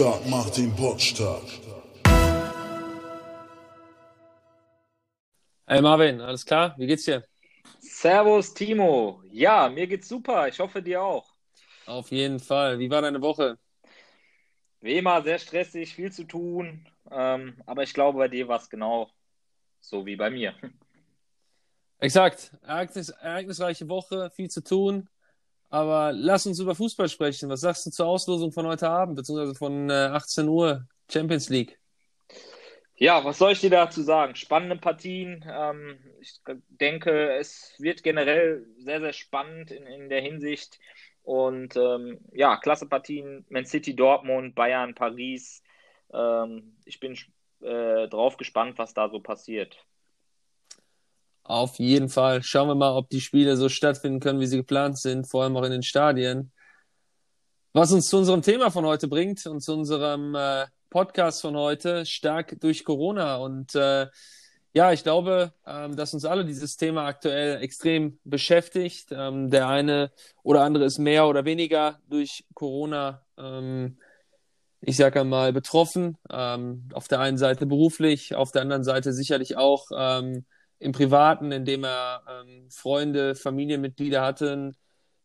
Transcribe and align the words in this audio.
Pottstark 0.00 0.26
macht 0.30 0.56
ihn 0.56 0.74
pottstark. 0.74 1.44
Hey 5.66 5.82
Marvin, 5.82 6.22
alles 6.22 6.46
klar? 6.46 6.74
Wie 6.78 6.86
geht's 6.86 7.04
dir? 7.04 7.22
Servus 7.80 8.54
Timo. 8.54 9.22
Ja, 9.30 9.68
mir 9.68 9.86
geht's 9.86 10.08
super. 10.08 10.48
Ich 10.48 10.58
hoffe 10.58 10.82
dir 10.82 11.02
auch. 11.02 11.34
Auf 11.84 12.10
jeden 12.10 12.40
Fall. 12.40 12.78
Wie 12.78 12.90
war 12.90 13.02
deine 13.02 13.20
Woche? 13.20 13.58
Wie 14.80 14.96
immer, 14.96 15.20
sehr 15.20 15.38
stressig, 15.38 15.94
viel 15.94 16.10
zu 16.10 16.24
tun. 16.24 16.88
Ähm, 17.10 17.60
aber 17.66 17.82
ich 17.82 17.92
glaube, 17.92 18.16
bei 18.16 18.28
dir 18.28 18.48
war 18.48 18.58
es 18.58 18.70
genau 18.70 19.10
so 19.80 20.06
wie 20.06 20.16
bei 20.16 20.30
mir. 20.30 20.54
Exakt. 21.98 22.52
Ereignis, 22.62 23.10
ereignisreiche 23.10 23.86
Woche, 23.90 24.30
viel 24.30 24.48
zu 24.48 24.64
tun. 24.64 25.10
Aber 25.70 26.12
lass 26.12 26.46
uns 26.46 26.58
über 26.58 26.74
Fußball 26.74 27.08
sprechen. 27.08 27.48
Was 27.48 27.60
sagst 27.60 27.86
du 27.86 27.90
zur 27.90 28.06
Auslosung 28.06 28.50
von 28.52 28.66
heute 28.66 28.88
Abend, 28.88 29.16
beziehungsweise 29.16 29.54
von 29.54 29.88
äh, 29.88 30.10
18 30.12 30.48
Uhr 30.48 30.86
Champions 31.08 31.48
League? 31.48 31.78
Ja, 32.96 33.24
was 33.24 33.38
soll 33.38 33.52
ich 33.52 33.60
dir 33.60 33.70
dazu 33.70 34.02
sagen? 34.02 34.34
Spannende 34.34 34.76
Partien. 34.76 35.44
Ähm, 35.48 35.98
ich 36.20 36.40
denke, 36.68 37.32
es 37.38 37.74
wird 37.78 38.02
generell 38.02 38.66
sehr, 38.78 39.00
sehr 39.00 39.14
spannend 39.14 39.70
in, 39.70 39.86
in 39.86 40.08
der 40.10 40.20
Hinsicht. 40.20 40.78
Und 41.22 41.76
ähm, 41.76 42.18
ja, 42.32 42.56
klasse 42.56 42.86
Partien. 42.86 43.46
Man 43.48 43.64
City, 43.64 43.94
Dortmund, 43.94 44.54
Bayern, 44.54 44.94
Paris. 44.94 45.62
Ähm, 46.12 46.76
ich 46.84 46.98
bin 47.00 47.16
äh, 47.62 48.08
drauf 48.08 48.36
gespannt, 48.36 48.76
was 48.76 48.92
da 48.92 49.08
so 49.08 49.20
passiert. 49.20 49.86
Auf 51.50 51.80
jeden 51.80 52.08
Fall. 52.08 52.44
Schauen 52.44 52.68
wir 52.68 52.76
mal, 52.76 52.96
ob 52.96 53.10
die 53.10 53.20
Spiele 53.20 53.56
so 53.56 53.68
stattfinden 53.68 54.20
können, 54.20 54.38
wie 54.38 54.46
sie 54.46 54.58
geplant 54.58 54.98
sind, 54.98 55.28
vor 55.28 55.42
allem 55.42 55.56
auch 55.56 55.64
in 55.64 55.72
den 55.72 55.82
Stadien. 55.82 56.52
Was 57.72 57.90
uns 57.90 58.06
zu 58.06 58.18
unserem 58.18 58.42
Thema 58.42 58.70
von 58.70 58.86
heute 58.86 59.08
bringt 59.08 59.44
und 59.46 59.60
zu 59.60 59.72
unserem 59.72 60.36
äh, 60.36 60.66
Podcast 60.90 61.40
von 61.40 61.56
heute, 61.56 62.06
stark 62.06 62.60
durch 62.60 62.84
Corona. 62.84 63.38
Und 63.38 63.74
äh, 63.74 64.06
ja, 64.74 64.92
ich 64.92 65.02
glaube, 65.02 65.52
ähm, 65.66 65.96
dass 65.96 66.14
uns 66.14 66.24
alle 66.24 66.44
dieses 66.44 66.76
Thema 66.76 67.06
aktuell 67.06 67.60
extrem 67.60 68.20
beschäftigt. 68.22 69.08
Ähm, 69.10 69.50
der 69.50 69.66
eine 69.66 70.12
oder 70.44 70.62
andere 70.62 70.84
ist 70.84 70.98
mehr 70.98 71.26
oder 71.26 71.44
weniger 71.44 71.98
durch 72.08 72.44
Corona 72.54 73.26
ähm, 73.36 73.98
ich 74.82 74.96
sage 74.96 75.20
einmal, 75.20 75.52
betroffen. 75.52 76.16
Ähm, 76.30 76.88
auf 76.94 77.08
der 77.08 77.18
einen 77.18 77.38
Seite 77.38 77.66
beruflich, 77.66 78.36
auf 78.36 78.52
der 78.52 78.62
anderen 78.62 78.84
Seite 78.84 79.12
sicherlich 79.12 79.56
auch 79.56 79.86
ähm, 79.94 80.46
im 80.80 80.92
Privaten, 80.92 81.52
indem 81.52 81.84
er 81.84 82.22
ähm, 82.28 82.68
Freunde, 82.70 83.36
Familienmitglieder 83.36 84.22
hatten, 84.22 84.74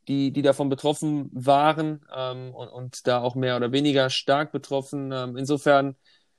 die, 0.07 0.31
die 0.31 0.41
davon 0.41 0.69
betroffen 0.69 1.29
waren 1.33 2.05
ähm, 2.15 2.53
und, 2.53 2.67
und 2.67 3.07
da 3.07 3.21
auch 3.21 3.35
mehr 3.35 3.55
oder 3.55 3.71
weniger 3.71 4.09
stark 4.09 4.51
betroffen. 4.51 5.11
Ähm, 5.11 5.37
insofern 5.37 5.95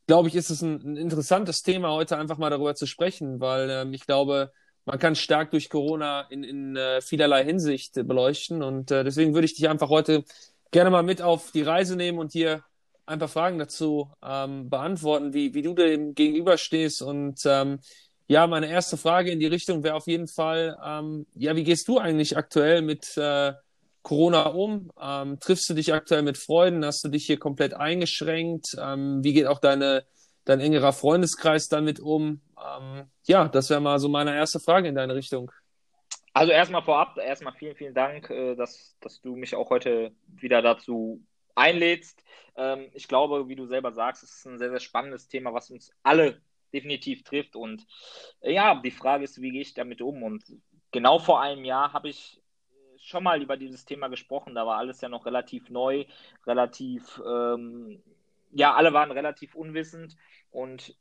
glaube 0.06 0.28
ich, 0.28 0.36
ist 0.36 0.50
es 0.50 0.62
ein, 0.62 0.80
ein, 0.82 0.96
interessantes 0.96 1.62
Thema, 1.62 1.90
heute 1.90 2.16
einfach 2.16 2.38
mal 2.38 2.50
darüber 2.50 2.74
zu 2.74 2.86
sprechen, 2.86 3.40
weil 3.40 3.68
ähm, 3.70 3.92
ich 3.92 4.06
glaube, 4.06 4.52
man 4.84 4.98
kann 4.98 5.16
stark 5.16 5.50
durch 5.50 5.68
Corona 5.68 6.22
in, 6.30 6.44
in 6.44 6.76
äh, 6.76 7.00
vielerlei 7.00 7.44
Hinsicht 7.44 7.94
beleuchten. 7.94 8.62
Und 8.62 8.90
äh, 8.92 9.02
deswegen 9.02 9.34
würde 9.34 9.46
ich 9.46 9.54
dich 9.54 9.68
einfach 9.68 9.88
heute 9.88 10.24
gerne 10.70 10.90
mal 10.90 11.02
mit 11.02 11.22
auf 11.22 11.50
die 11.50 11.62
Reise 11.62 11.96
nehmen 11.96 12.18
und 12.18 12.32
hier 12.32 12.62
ein 13.06 13.18
paar 13.18 13.28
Fragen 13.28 13.58
dazu 13.58 14.12
ähm, 14.22 14.68
beantworten, 14.68 15.32
wie, 15.32 15.54
wie 15.54 15.62
du 15.62 15.74
dem 15.74 16.14
gegenüberstehst. 16.14 17.02
Und 17.02 17.40
ähm, 17.46 17.80
ja, 18.28 18.46
meine 18.46 18.68
erste 18.68 18.96
Frage 18.96 19.30
in 19.30 19.38
die 19.38 19.46
Richtung 19.46 19.84
wäre 19.84 19.94
auf 19.94 20.06
jeden 20.06 20.28
Fall, 20.28 20.76
ähm, 20.84 21.26
ja, 21.34 21.54
wie 21.54 21.64
gehst 21.64 21.86
du 21.88 21.98
eigentlich 21.98 22.36
aktuell 22.36 22.82
mit 22.82 23.16
äh, 23.16 23.52
Corona 24.02 24.46
um? 24.46 24.90
Ähm, 25.00 25.38
triffst 25.40 25.68
du 25.68 25.74
dich 25.74 25.92
aktuell 25.92 26.22
mit 26.22 26.38
Freunden? 26.38 26.84
Hast 26.84 27.04
du 27.04 27.08
dich 27.08 27.26
hier 27.26 27.38
komplett 27.38 27.74
eingeschränkt? 27.74 28.76
Ähm, 28.80 29.22
wie 29.22 29.32
geht 29.32 29.46
auch 29.46 29.60
deine, 29.60 30.04
dein 30.44 30.60
engerer 30.60 30.92
Freundeskreis 30.92 31.68
damit 31.68 32.00
um? 32.00 32.40
Ähm, 32.56 33.10
ja, 33.24 33.48
das 33.48 33.70
wäre 33.70 33.80
mal 33.80 33.98
so 33.98 34.08
meine 34.08 34.34
erste 34.34 34.60
Frage 34.60 34.88
in 34.88 34.94
deine 34.94 35.14
Richtung. 35.14 35.50
Also 36.32 36.52
erstmal 36.52 36.82
vorab, 36.82 37.16
erstmal 37.18 37.54
vielen, 37.54 37.76
vielen 37.76 37.94
Dank, 37.94 38.30
äh, 38.30 38.54
dass, 38.56 38.96
dass 39.00 39.20
du 39.20 39.36
mich 39.36 39.54
auch 39.54 39.70
heute 39.70 40.12
wieder 40.26 40.62
dazu 40.62 41.20
einlädst. 41.54 42.22
Ähm, 42.56 42.90
ich 42.92 43.08
glaube, 43.08 43.48
wie 43.48 43.56
du 43.56 43.66
selber 43.66 43.92
sagst, 43.92 44.22
es 44.22 44.36
ist 44.36 44.46
ein 44.46 44.58
sehr, 44.58 44.70
sehr 44.70 44.80
spannendes 44.80 45.28
Thema, 45.28 45.54
was 45.54 45.70
uns 45.70 45.90
alle 46.02 46.40
definitiv 46.72 47.22
trifft. 47.24 47.56
Und 47.56 47.86
äh, 48.40 48.52
ja, 48.52 48.74
die 48.80 48.90
Frage 48.90 49.24
ist, 49.24 49.40
wie 49.40 49.50
gehe 49.50 49.62
ich 49.62 49.74
damit 49.74 50.02
um? 50.02 50.22
Und 50.22 50.44
genau 50.92 51.18
vor 51.18 51.40
einem 51.40 51.64
Jahr 51.64 51.92
habe 51.92 52.08
ich 52.08 52.40
schon 52.98 53.24
mal 53.24 53.42
über 53.42 53.56
dieses 53.56 53.84
Thema 53.84 54.08
gesprochen. 54.08 54.54
Da 54.54 54.66
war 54.66 54.78
alles 54.78 55.00
ja 55.00 55.08
noch 55.08 55.26
relativ 55.26 55.70
neu, 55.70 56.04
relativ, 56.46 57.20
ähm, 57.26 58.02
ja, 58.52 58.74
alle 58.74 58.92
waren 58.92 59.10
relativ 59.10 59.54
unwissend. 59.54 60.16
Und 60.50 60.96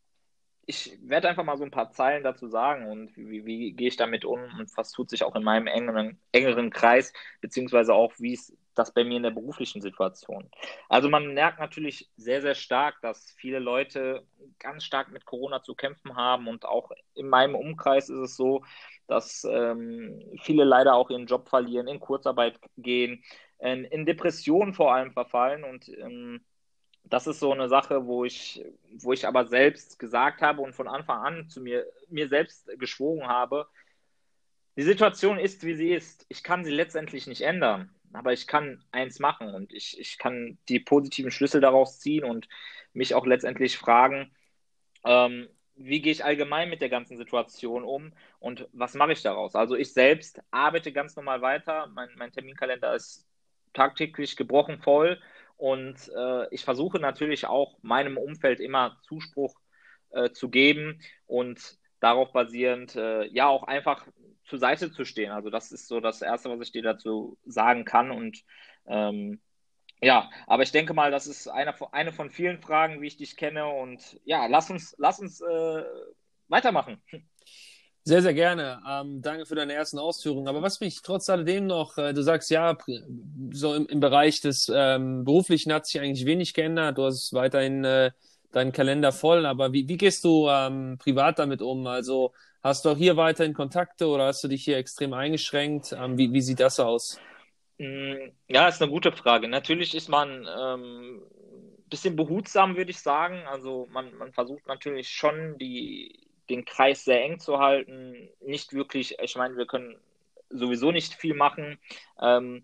ich 0.68 0.98
werde 1.02 1.30
einfach 1.30 1.44
mal 1.44 1.58
so 1.58 1.64
ein 1.64 1.72
paar 1.72 1.92
Zeilen 1.92 2.24
dazu 2.24 2.48
sagen 2.48 2.88
und 2.88 3.16
wie, 3.16 3.46
wie, 3.46 3.74
gehe 3.74 3.88
ich 3.90 3.98
damit 3.98 4.26
um 4.26 4.40
und 4.60 4.76
was 4.76 4.92
tut 4.92 5.10
sich 5.10 5.24
auch 5.24 5.36
in 5.36 5.44
meinem 5.44 5.68
engeren, 5.68 6.20
engeren 6.32 6.72
Kreis, 6.72 7.14
beziehungsweise 7.42 7.94
auch, 7.94 8.14
wie 8.18 8.34
es 8.34 8.56
das 8.74 8.94
bei 8.94 9.04
mir 9.04 9.18
in 9.18 9.24
der 9.24 9.32
beruflichen 9.32 9.82
Situation. 9.82 10.50
Also 10.90 11.08
man 11.08 11.34
merkt 11.34 11.60
natürlich 11.60 12.10
sehr, 12.18 12.42
sehr 12.42 12.56
stark, 12.56 13.00
dass 13.02 13.32
viele 13.38 13.60
Leute 13.60 14.26
ganz 14.60 14.84
stark 14.84 15.12
mit 15.12 15.26
Corona 15.26 15.62
zu 15.62 15.76
kämpfen 15.76 16.16
haben 16.16 16.48
und 16.48 16.66
auch 16.66 16.92
in 17.14 17.30
meinem 17.30 17.56
Umkreis 17.56 18.10
ist 18.10 18.20
es 18.20 18.36
so, 18.36 18.64
dass 19.08 19.48
ähm, 19.50 20.20
viele 20.42 20.64
leider 20.64 20.96
auch 20.96 21.10
ihren 21.10 21.28
Job 21.28 21.48
verlieren, 21.48 21.88
in 21.88 22.00
Kurzarbeit 22.00 22.60
gehen, 22.78 23.24
in, 23.60 23.86
in 23.86 24.06
Depressionen 24.06 24.74
vor 24.74 24.94
allem 24.94 25.12
verfallen 25.12 25.64
und 25.64 25.88
ähm, 25.90 26.44
das 27.10 27.28
ist 27.28 27.40
so 27.40 27.52
eine 27.52 27.70
Sache, 27.70 28.06
wo 28.06 28.26
ich, 28.26 28.64
wo 28.98 29.14
ich 29.14 29.28
aber 29.28 29.46
selbst 29.46 30.00
gesagt 30.00 30.42
habe 30.42 30.62
und 30.62 30.74
von 30.74 30.88
Anfang 30.88 31.24
an 31.24 31.50
zu 31.50 31.62
mir, 31.62 31.86
mir 32.10 32.28
selbst 32.28 32.68
geschworen 32.80 33.28
habe, 33.28 33.68
die 34.78 34.84
Situation 34.84 35.40
ist, 35.40 35.64
wie 35.64 35.76
sie 35.76 35.94
ist. 35.94 36.26
Ich 36.30 36.44
kann 36.44 36.66
sie 36.66 36.72
letztendlich 36.72 37.28
nicht 37.28 37.42
ändern, 37.42 37.94
aber 38.14 38.34
ich 38.34 38.48
kann 38.48 38.84
eins 38.92 39.20
machen 39.20 39.54
und 39.54 39.72
ich, 39.72 40.00
ich 40.00 40.18
kann 40.18 40.58
die 40.68 40.80
positiven 40.80 41.32
Schlüssel 41.32 41.62
daraus 41.62 42.00
ziehen 42.00 42.24
und 42.26 42.48
mich 42.94 43.14
auch 43.14 43.26
letztendlich 43.26 43.78
fragen, 43.78 44.32
ähm, 45.06 45.48
wie 45.78 46.02
gehe 46.02 46.12
ich 46.12 46.24
allgemein 46.24 46.70
mit 46.70 46.82
der 46.82 46.90
ganzen 46.90 47.18
Situation 47.18 47.84
um 47.84 48.14
und 48.40 48.68
was 48.72 48.94
mache 48.96 49.12
ich 49.12 49.22
daraus? 49.22 49.56
Also 49.56 49.76
ich 49.76 49.94
selbst 49.94 50.42
arbeite 50.52 50.92
ganz 50.92 51.16
normal 51.16 51.42
weiter, 51.42 51.88
mein, 51.94 52.10
mein 52.16 52.32
Terminkalender 52.32 52.96
ist 52.96 53.28
tagtäglich 53.74 54.38
gebrochen 54.38 54.80
voll 54.80 55.20
und 55.58 56.12
äh, 56.16 56.48
ich 56.54 56.64
versuche 56.64 57.00
natürlich 57.00 57.48
auch 57.48 57.78
meinem 57.82 58.18
Umfeld 58.18 58.60
immer 58.60 59.00
Zuspruch 59.04 59.56
äh, 60.12 60.32
zu 60.32 60.50
geben 60.50 61.02
und 61.26 61.78
darauf 62.00 62.32
basierend, 62.34 62.96
äh, 62.96 63.26
ja, 63.26 63.48
auch 63.48 63.64
einfach 63.64 64.06
zur 64.46 64.60
Seite 64.60 64.92
zu 64.92 65.06
stehen. 65.06 65.32
Also 65.32 65.50
das 65.50 65.72
ist 65.72 65.88
so 65.88 66.00
das 66.00 66.22
Erste, 66.22 66.50
was 66.50 66.68
ich 66.68 66.72
dir 66.72 66.84
dazu 66.84 67.38
sagen 67.46 67.86
kann. 67.86 68.12
Und 68.12 68.44
ähm, 68.86 69.42
ja, 70.02 70.30
aber 70.46 70.64
ich 70.64 70.72
denke 70.72 70.94
mal, 70.94 71.10
das 71.12 71.28
ist 71.28 71.48
eine, 71.48 71.74
eine 71.94 72.12
von 72.12 72.30
vielen 72.30 72.62
Fragen, 72.62 73.02
wie 73.02 73.08
ich 73.08 73.18
dich 73.18 73.38
kenne. 73.38 73.68
Und 73.68 74.20
ja, 74.24 74.46
lass 74.46 74.70
uns, 74.70 74.96
lass 75.00 75.20
uns 75.20 75.42
äh, 75.42 75.84
weitermachen. 76.48 77.02
Sehr, 78.08 78.22
sehr 78.22 78.36
gerne. 78.36 78.82
Ähm, 78.88 79.24
danke 79.24 79.48
für 79.48 79.56
deine 79.56 79.74
ersten 79.74 79.98
Ausführungen. 79.98 80.48
Aber 80.48 80.62
was 80.62 80.80
mich 80.80 81.02
trotz 81.02 81.28
alledem 81.28 81.66
noch, 81.66 81.98
äh, 81.98 82.14
du 82.14 82.22
sagst 82.22 82.52
ja, 82.52 82.78
so 83.52 83.74
im, 83.74 83.88
im 83.88 84.00
Bereich 84.00 84.42
des 84.42 84.72
ähm, 84.74 85.24
Beruflichen 85.24 85.74
hat 85.74 85.88
sich 85.88 86.00
eigentlich 86.00 86.28
wenig 86.28 86.54
geändert. 86.54 87.00
Du 87.00 87.06
hast 87.06 87.34
weiterhin 87.34 87.84
äh, 87.84 88.12
deinen 88.52 88.72
Kalender 88.72 89.12
voll. 89.12 89.48
Aber 89.48 89.74
wie, 89.74 89.88
wie 89.88 89.98
gehst 89.98 90.24
du 90.24 90.48
ähm, 90.48 91.00
privat 91.00 91.40
damit 91.40 91.64
um? 91.64 91.88
Also 91.88 92.32
hast 92.62 92.86
du 92.86 92.90
auch 92.90 92.98
hier 92.98 93.18
weiterhin 93.18 93.56
Kontakte 93.56 94.08
oder 94.08 94.28
hast 94.28 94.44
du 94.44 94.50
dich 94.50 94.64
hier 94.64 94.78
extrem 94.78 95.14
eingeschränkt? 95.14 95.96
Ähm, 96.00 96.16
wie, 96.16 96.32
wie 96.32 96.42
sieht 96.42 96.60
das 96.60 96.80
aus? 96.80 97.20
Mm, 97.80 98.34
ja, 98.48 98.68
ist 98.68 98.84
eine 98.84 98.92
gute 98.92 99.14
Frage. 99.14 99.48
Natürlich 99.48 99.96
ist 99.96 100.10
man 100.10 100.48
ähm, 100.60 101.24
bisschen 101.90 102.16
behutsam, 102.16 102.78
würde 102.78 102.92
ich 102.92 103.00
sagen. 103.00 103.42
Also 103.48 103.88
man, 103.92 104.16
man 104.18 104.32
versucht 104.32 104.68
natürlich 104.68 105.10
schon 105.10 105.58
die 105.58 106.25
den 106.50 106.66
Kreis 106.66 107.06
sehr 107.06 107.24
eng 107.24 107.40
zu 107.40 107.60
halten. 107.60 108.30
Nicht 108.42 108.74
wirklich, 108.74 109.18
ich 109.20 109.36
meine, 109.36 109.58
wir 109.58 109.66
können 109.66 109.98
sowieso 110.50 110.92
nicht 110.92 111.14
viel 111.16 111.34
machen. 111.34 111.80
Ähm, 112.22 112.64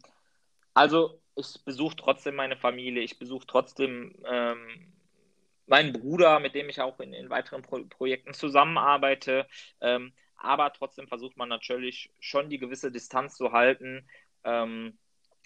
also 0.74 1.20
ich 1.36 1.64
besuche 1.66 1.96
trotzdem 1.96 2.36
meine 2.36 2.58
Familie, 2.58 3.02
ich 3.02 3.20
besuche 3.20 3.48
trotzdem 3.48 4.16
ähm, 4.26 4.94
meinen 5.66 5.94
Bruder, 5.94 6.40
mit 6.40 6.56
dem 6.56 6.70
ich 6.70 6.82
auch 6.82 7.00
in, 7.00 7.14
in 7.14 7.30
weiteren 7.30 7.62
Pro 7.62 7.84
Projekten 7.86 8.34
zusammenarbeite. 8.34 9.48
Ähm, 9.80 10.14
aber 10.36 10.74
trotzdem 10.74 11.08
versucht 11.08 11.38
man 11.38 11.50
natürlich 11.50 12.12
schon 12.20 12.50
die 12.50 12.58
gewisse 12.58 12.92
Distanz 12.92 13.36
zu 13.36 13.52
halten, 13.52 14.08
ähm, 14.44 14.98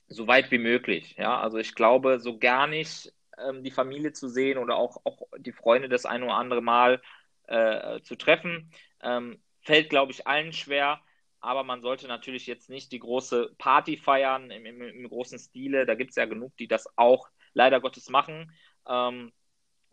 so 0.08 0.28
weit 0.28 0.52
wie 0.52 0.58
möglich. 0.58 1.16
Ja, 1.18 1.40
also 1.40 1.58
ich 1.58 1.76
glaube, 1.76 2.20
so 2.20 2.38
gar 2.38 2.68
nicht 2.68 3.14
ähm, 3.38 3.64
die 3.64 3.72
Familie 3.72 4.14
zu 4.14 4.28
sehen 4.28 4.58
oder 4.58 4.78
auch, 4.78 4.98
auch 5.04 5.22
die 5.38 5.52
Freunde 5.52 5.90
das 5.90 6.06
ein 6.06 6.24
oder 6.24 6.36
andere 6.36 6.62
Mal 6.62 7.02
äh, 7.48 8.02
zu 8.02 8.16
treffen. 8.16 8.72
Ähm, 9.02 9.42
fällt, 9.62 9.90
glaube 9.90 10.12
ich, 10.12 10.28
allen 10.28 10.54
schwer, 10.54 11.02
aber 11.40 11.64
man 11.64 11.82
sollte 11.82 12.08
natürlich 12.08 12.48
jetzt 12.48 12.70
nicht 12.70 12.92
die 12.92 13.00
große 13.00 13.56
Party 13.58 13.98
feiern 13.98 14.52
im, 14.52 14.66
im, 14.66 14.82
im 14.82 15.08
großen 15.08 15.40
Stile. 15.40 15.86
Da 15.86 15.96
gibt 15.96 16.12
es 16.12 16.16
ja 16.16 16.26
genug, 16.26 16.56
die 16.58 16.68
das 16.68 16.88
auch 16.98 17.30
leider 17.54 17.80
Gottes 17.82 18.10
machen. 18.10 18.52
ähm, 18.88 19.32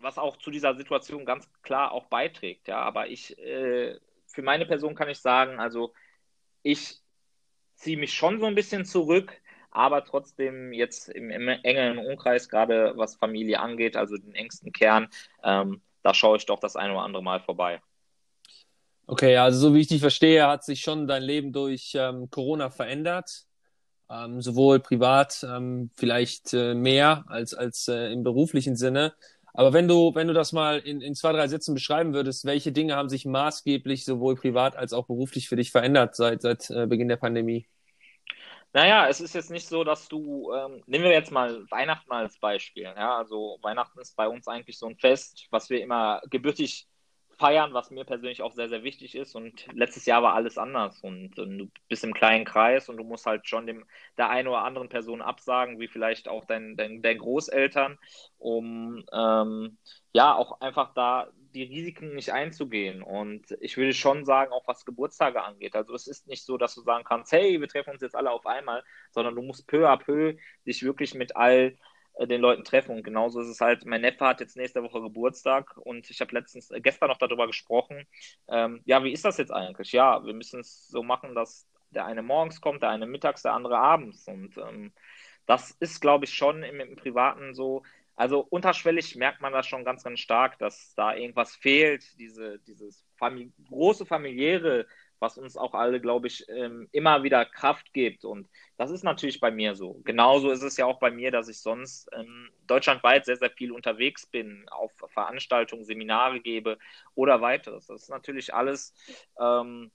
was 0.03 0.19
auch 0.19 0.37
zu 0.37 0.51
dieser 0.51 0.75
Situation 0.75 1.25
ganz 1.25 1.49
klar 1.63 1.93
auch 1.93 2.07
beiträgt. 2.07 2.69
Ja, 2.69 2.79
aber 2.79 3.09
ich, 3.09 3.39
äh, 3.39 3.99
für 4.27 4.43
meine 4.43 4.67
Person 4.67 4.95
kann 4.95 5.09
ich 5.09 5.19
sagen, 5.19 5.61
also 5.61 5.93
ich 6.63 7.01
ziehe 7.77 7.97
mich 7.97 8.15
schon 8.15 8.41
so 8.41 8.47
ein 8.47 8.55
bisschen 8.55 8.85
zurück, 8.85 9.33
aber 9.71 10.05
trotzdem 10.05 10.73
jetzt 10.73 11.09
im, 11.09 11.31
im 11.31 11.49
engeren 11.49 11.99
Umkreis, 11.99 12.49
gerade 12.49 12.93
was 12.97 13.17
Familie 13.17 13.61
angeht, 13.61 13.97
also 13.97 14.17
den 14.17 14.35
engsten 14.35 14.73
Kern, 14.73 15.09
ähm, 15.43 15.83
da 16.03 16.15
schaue 16.15 16.37
ich 16.37 16.47
doch 16.47 16.61
das 16.61 16.77
ein 16.77 16.91
oder 16.91 17.03
andere 17.03 17.23
Mal 17.23 17.41
vorbei. 17.41 17.81
Okay, 19.07 19.37
also 19.37 19.59
so 19.59 19.75
wie 19.75 19.81
ich 19.81 19.89
dich 19.89 20.01
verstehe, 20.01 20.47
hat 20.47 20.65
sich 20.65 20.81
schon 20.81 21.07
dein 21.07 21.23
Leben 21.23 21.53
durch 21.53 21.93
ähm, 21.95 22.31
Corona 22.31 22.71
verändert. 22.71 23.47
Ähm, 24.11 24.43
sowohl 24.43 24.81
privat 24.81 25.45
ähm, 25.49 25.91
vielleicht 25.95 26.53
äh, 26.53 26.75
mehr 26.75 27.25
als, 27.29 27.55
als 27.55 27.89
äh, 27.89 28.13
im 28.13 28.23
beruflichen 28.23 28.77
Sinne. 28.77 29.15
Aber 29.55 29.73
wenn 29.73 29.89
du, 29.89 30.15
wenn 30.15 30.29
du 30.29 30.35
das 30.35 30.53
mal 30.53 30.79
in, 30.79 31.01
in 31.01 31.15
zwei, 31.15 31.33
drei 31.33 31.49
Sätzen 31.49 31.75
beschreiben 31.75 32.15
würdest, 32.15 32.45
welche 32.45 32.73
Dinge 32.73 32.97
haben 32.97 33.09
sich 33.09 33.25
maßgeblich 33.25 34.05
sowohl 34.05 34.35
privat 34.35 34.77
als 34.77 34.93
auch 34.93 35.07
beruflich 35.07 35.49
für 35.49 35.57
dich 35.57 35.71
verändert 35.71 36.15
seit, 36.15 36.43
seit 36.43 36.71
äh, 36.71 36.87
Beginn 36.87 37.09
der 37.09 37.17
Pandemie? 37.17 37.67
Naja, 38.75 39.07
es 39.09 39.21
ist 39.21 39.35
jetzt 39.35 39.51
nicht 39.51 39.69
so, 39.69 39.85
dass 39.85 40.09
du, 40.09 40.51
ähm, 40.55 40.83
nehmen 40.87 41.05
wir 41.05 41.13
jetzt 41.13 41.31
mal 41.31 41.67
Weihnachten 41.71 42.11
als 42.11 42.39
Beispiel. 42.39 42.85
Ja, 42.85 43.17
also 43.19 43.59
Weihnachten 43.61 44.01
ist 44.01 44.17
bei 44.17 44.27
uns 44.29 44.49
eigentlich 44.49 44.79
so 44.79 44.87
ein 44.87 44.97
Fest, 44.97 45.47
was 45.51 45.69
wir 45.69 45.83
immer 45.83 46.23
gebürtig 46.31 46.89
feiern, 47.39 47.75
was 47.75 47.91
mir 47.91 48.05
persönlich 48.05 48.41
auch 48.41 48.53
sehr, 48.53 48.69
sehr 48.71 48.83
wichtig 48.83 49.15
ist. 49.15 49.35
Und 49.35 49.67
letztes 49.75 50.07
Jahr 50.07 50.23
war 50.23 50.35
alles 50.35 50.57
anders. 50.57 51.01
Und, 51.03 51.39
und 51.39 51.59
du 51.59 51.71
bist 51.89 52.05
im 52.05 52.15
kleinen 52.15 52.45
Kreis 52.47 52.89
und 52.89 52.97
du 52.97 53.05
musst 53.05 53.27
halt 53.27 53.47
schon 53.47 53.67
dem, 53.67 53.85
der 54.17 54.31
einen 54.31 54.49
oder 54.49 54.65
anderen 54.65 54.89
Person 54.89 55.21
absagen, 55.21 55.79
wie 55.79 55.89
vielleicht 55.89 56.29
auch 56.29 56.45
dein, 56.47 56.77
dein, 56.77 57.03
dein 57.03 57.19
Großeltern, 57.19 57.99
um 58.39 59.05
ähm, 59.13 59.77
ja 60.13 60.35
auch 60.35 60.61
einfach 60.61 60.95
da 60.95 61.29
die 61.53 61.65
Risiken 61.65 62.15
nicht 62.15 62.33
einzugehen. 62.33 63.03
Und 63.03 63.57
ich 63.61 63.77
würde 63.77 63.95
schon 63.95 64.25
sagen, 64.25 64.53
auch 64.53 64.67
was 64.67 64.85
Geburtstage 64.85 65.43
angeht. 65.43 65.77
Also 65.77 65.95
es 65.95 66.07
ist 66.07 66.27
nicht 66.27 66.45
so, 66.45 66.59
dass 66.59 66.75
du 66.75 66.83
sagen 66.83 67.05
kannst, 67.05 67.33
hey, 67.33 67.61
wir 67.61 67.69
treffen 67.69 67.91
uns 67.91 68.03
jetzt 68.03 68.17
alle 68.17 68.31
auf 68.31 68.47
einmal, 68.47 68.85
sondern 69.11 69.35
du 69.35 69.43
musst 69.43 69.67
peu 69.67 69.89
à 69.89 69.97
peu 69.97 70.37
dich 70.67 70.83
wirklich 70.83 71.15
mit 71.15 71.37
all 71.37 71.77
äh, 72.15 72.27
den 72.27 72.41
Leuten 72.41 72.65
treffen. 72.65 72.97
Und 72.97 73.03
genauso 73.05 73.41
ist 73.41 73.49
es 73.49 73.61
halt, 73.61 73.85
mein 73.87 74.01
Neffe 74.03 74.27
hat 74.27 74.41
jetzt 74.41 74.57
nächste 74.57 74.83
Woche 74.83 75.01
Geburtstag 75.01 75.77
und 75.77 76.11
ich 76.11 76.21
habe 76.21 76.35
letztens, 76.35 76.71
äh, 76.71 76.81
gestern 76.81 77.09
noch 77.09 77.19
darüber 77.19 77.47
gesprochen. 77.47 78.07
Ähm, 78.49 78.83
ja, 78.85 79.05
wie 79.05 79.13
ist 79.13 79.25
das 79.25 79.39
jetzt 79.39 79.53
eigentlich? 79.53 79.93
Ja, 79.93 80.25
wir 80.25 80.35
müssen 80.35 80.61
es 80.61 80.89
so 80.89 81.03
machen, 81.03 81.35
dass 81.35 81.67
der 81.91 82.07
eine 82.07 82.23
morgens 82.23 82.61
kommt, 82.61 82.83
der 82.83 82.91
eine 82.91 83.07
mittags, 83.07 83.43
der 83.43 83.53
andere 83.55 83.79
abends. 83.79 84.27
Und 84.27 84.57
ähm, 84.59 84.93
das 85.47 85.73
ist, 85.73 86.01
glaube 86.01 86.25
ich, 86.25 86.35
schon 86.35 86.63
im, 86.63 86.81
im 86.81 86.97
Privaten 86.97 87.55
so, 87.55 87.83
also 88.15 88.41
unterschwellig 88.41 89.17
merkt 89.17 89.41
man 89.41 89.53
das 89.53 89.67
schon 89.67 89.85
ganz, 89.85 90.05
ganz 90.05 90.21
stark, 90.21 90.59
dass 90.59 90.95
da 90.95 91.15
irgendwas 91.15 91.55
fehlt, 91.57 92.19
diese, 92.19 92.59
dieses 92.61 93.05
Famili 93.17 93.53
große 93.69 94.05
familiäre, 94.05 94.87
was 95.19 95.39
uns 95.39 95.57
auch 95.57 95.73
alle, 95.75 96.01
glaube 96.01 96.27
ich, 96.27 96.47
ähm, 96.49 96.89
immer 96.93 97.23
wieder 97.23 97.45
Kraft 97.47 97.93
gibt. 97.93 98.25
Und 98.25 98.49
das 98.77 98.91
ist 98.91 99.05
natürlich 99.05 99.41
bei 99.41 99.51
mir 99.51 99.75
so. 99.77 100.01
Genauso 100.05 100.51
ist 100.51 100.63
es 100.63 100.77
ja 100.77 100.85
auch 100.85 100.99
bei 100.99 101.11
mir, 101.11 101.31
dass 101.31 101.49
ich 101.49 101.61
sonst 101.61 102.11
ähm, 102.13 102.51
deutschlandweit 102.67 103.25
sehr, 103.25 103.37
sehr 103.37 103.51
viel 103.51 103.73
unterwegs 103.73 104.27
bin, 104.27 104.67
auf 104.69 104.93
Veranstaltungen, 105.09 105.85
Seminare 105.85 106.41
gebe 106.41 106.77
oder 107.15 107.41
weiteres. 107.41 107.87
Das 107.87 108.03
ist 108.03 108.09
natürlich 108.11 108.53
alles, 108.53 108.95
ähm, 109.41 109.93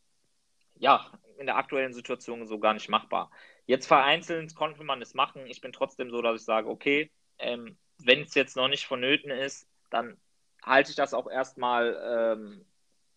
ja, 0.75 1.11
in 1.37 1.45
der 1.45 1.57
aktuellen 1.57 1.93
Situation 1.93 2.47
so 2.47 2.57
gar 2.59 2.73
nicht 2.73 2.89
machbar. 2.89 3.29
Jetzt 3.65 3.87
vereinzelt 3.87 4.55
konnte 4.55 4.83
man 4.83 5.01
es 5.01 5.13
machen. 5.13 5.45
Ich 5.47 5.61
bin 5.61 5.73
trotzdem 5.73 6.09
so, 6.09 6.21
dass 6.21 6.39
ich 6.39 6.45
sage, 6.45 6.69
okay, 6.69 7.11
ähm, 7.37 7.77
wenn 7.99 8.21
es 8.21 8.35
jetzt 8.35 8.55
noch 8.55 8.67
nicht 8.67 8.87
vonnöten 8.87 9.31
ist, 9.31 9.67
dann 9.89 10.17
halte 10.63 10.91
ich 10.91 10.95
das 10.95 11.13
auch 11.13 11.29
erstmal 11.29 11.99
ähm, 12.03 12.65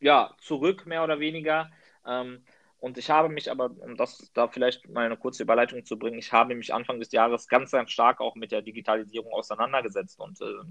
ja, 0.00 0.35
zurück, 0.41 0.87
mehr 0.87 1.05
oder 1.05 1.21
weniger. 1.21 1.71
Ähm, 2.06 2.44
und 2.79 2.97
ich 2.97 3.11
habe 3.11 3.29
mich 3.29 3.50
aber, 3.50 3.71
um 3.81 3.97
das 3.97 4.31
da 4.32 4.49
vielleicht 4.49 4.88
mal 4.88 5.05
eine 5.05 5.17
kurze 5.17 5.43
Überleitung 5.43 5.85
zu 5.85 5.99
bringen, 5.99 6.19
ich 6.19 6.32
habe 6.32 6.55
mich 6.55 6.73
Anfang 6.73 6.99
des 6.99 7.12
Jahres 7.12 7.47
ganz, 7.47 7.71
ganz 7.73 7.91
stark 7.91 8.21
auch 8.21 8.35
mit 8.35 8.53
der 8.53 8.62
Digitalisierung 8.62 9.32
auseinandergesetzt. 9.32 10.19
Und 10.19 10.41
äh, 10.41 10.65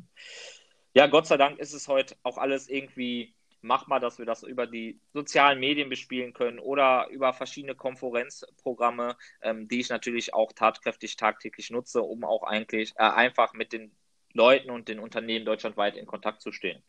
ja, 0.93 1.07
Gott 1.07 1.27
sei 1.27 1.37
Dank 1.37 1.59
ist 1.59 1.73
es 1.73 1.87
heute 1.87 2.15
auch 2.23 2.37
alles 2.37 2.67
irgendwie 2.67 3.35
machbar, 3.61 3.99
dass 3.99 4.19
wir 4.19 4.25
das 4.25 4.43
über 4.43 4.67
die 4.67 4.99
sozialen 5.13 5.59
Medien 5.59 5.89
bespielen 5.89 6.33
können 6.33 6.59
oder 6.59 7.07
über 7.09 7.33
verschiedene 7.33 7.75
Konferenzprogramme, 7.75 9.17
ähm, 9.41 9.67
die 9.67 9.79
ich 9.79 9.89
natürlich 9.89 10.33
auch 10.33 10.53
tatkräftig 10.53 11.15
tagtäglich 11.15 11.69
nutze, 11.69 12.01
um 12.01 12.23
auch 12.23 12.43
eigentlich 12.43 12.93
äh, 12.95 13.03
einfach 13.03 13.53
mit 13.53 13.73
den 13.73 13.91
Leuten 14.33 14.69
und 14.69 14.87
den 14.87 14.99
Unternehmen 14.99 15.45
deutschlandweit 15.45 15.97
in 15.97 16.05
Kontakt 16.05 16.41
zu 16.41 16.51
stehen. 16.51 16.81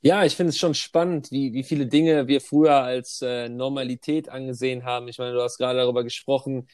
Ja, 0.00 0.24
ich 0.24 0.36
finde 0.36 0.50
es 0.50 0.58
schon 0.58 0.74
spannend, 0.74 1.32
wie, 1.32 1.52
wie 1.54 1.64
viele 1.64 1.86
Dinge 1.86 2.28
wir 2.28 2.40
früher 2.40 2.74
als 2.74 3.20
äh, 3.20 3.48
Normalität 3.48 4.28
angesehen 4.28 4.84
haben. 4.84 5.08
Ich 5.08 5.18
meine, 5.18 5.32
du 5.32 5.42
hast 5.42 5.58
gerade 5.58 5.80
darüber 5.80 6.04
gesprochen. 6.04 6.68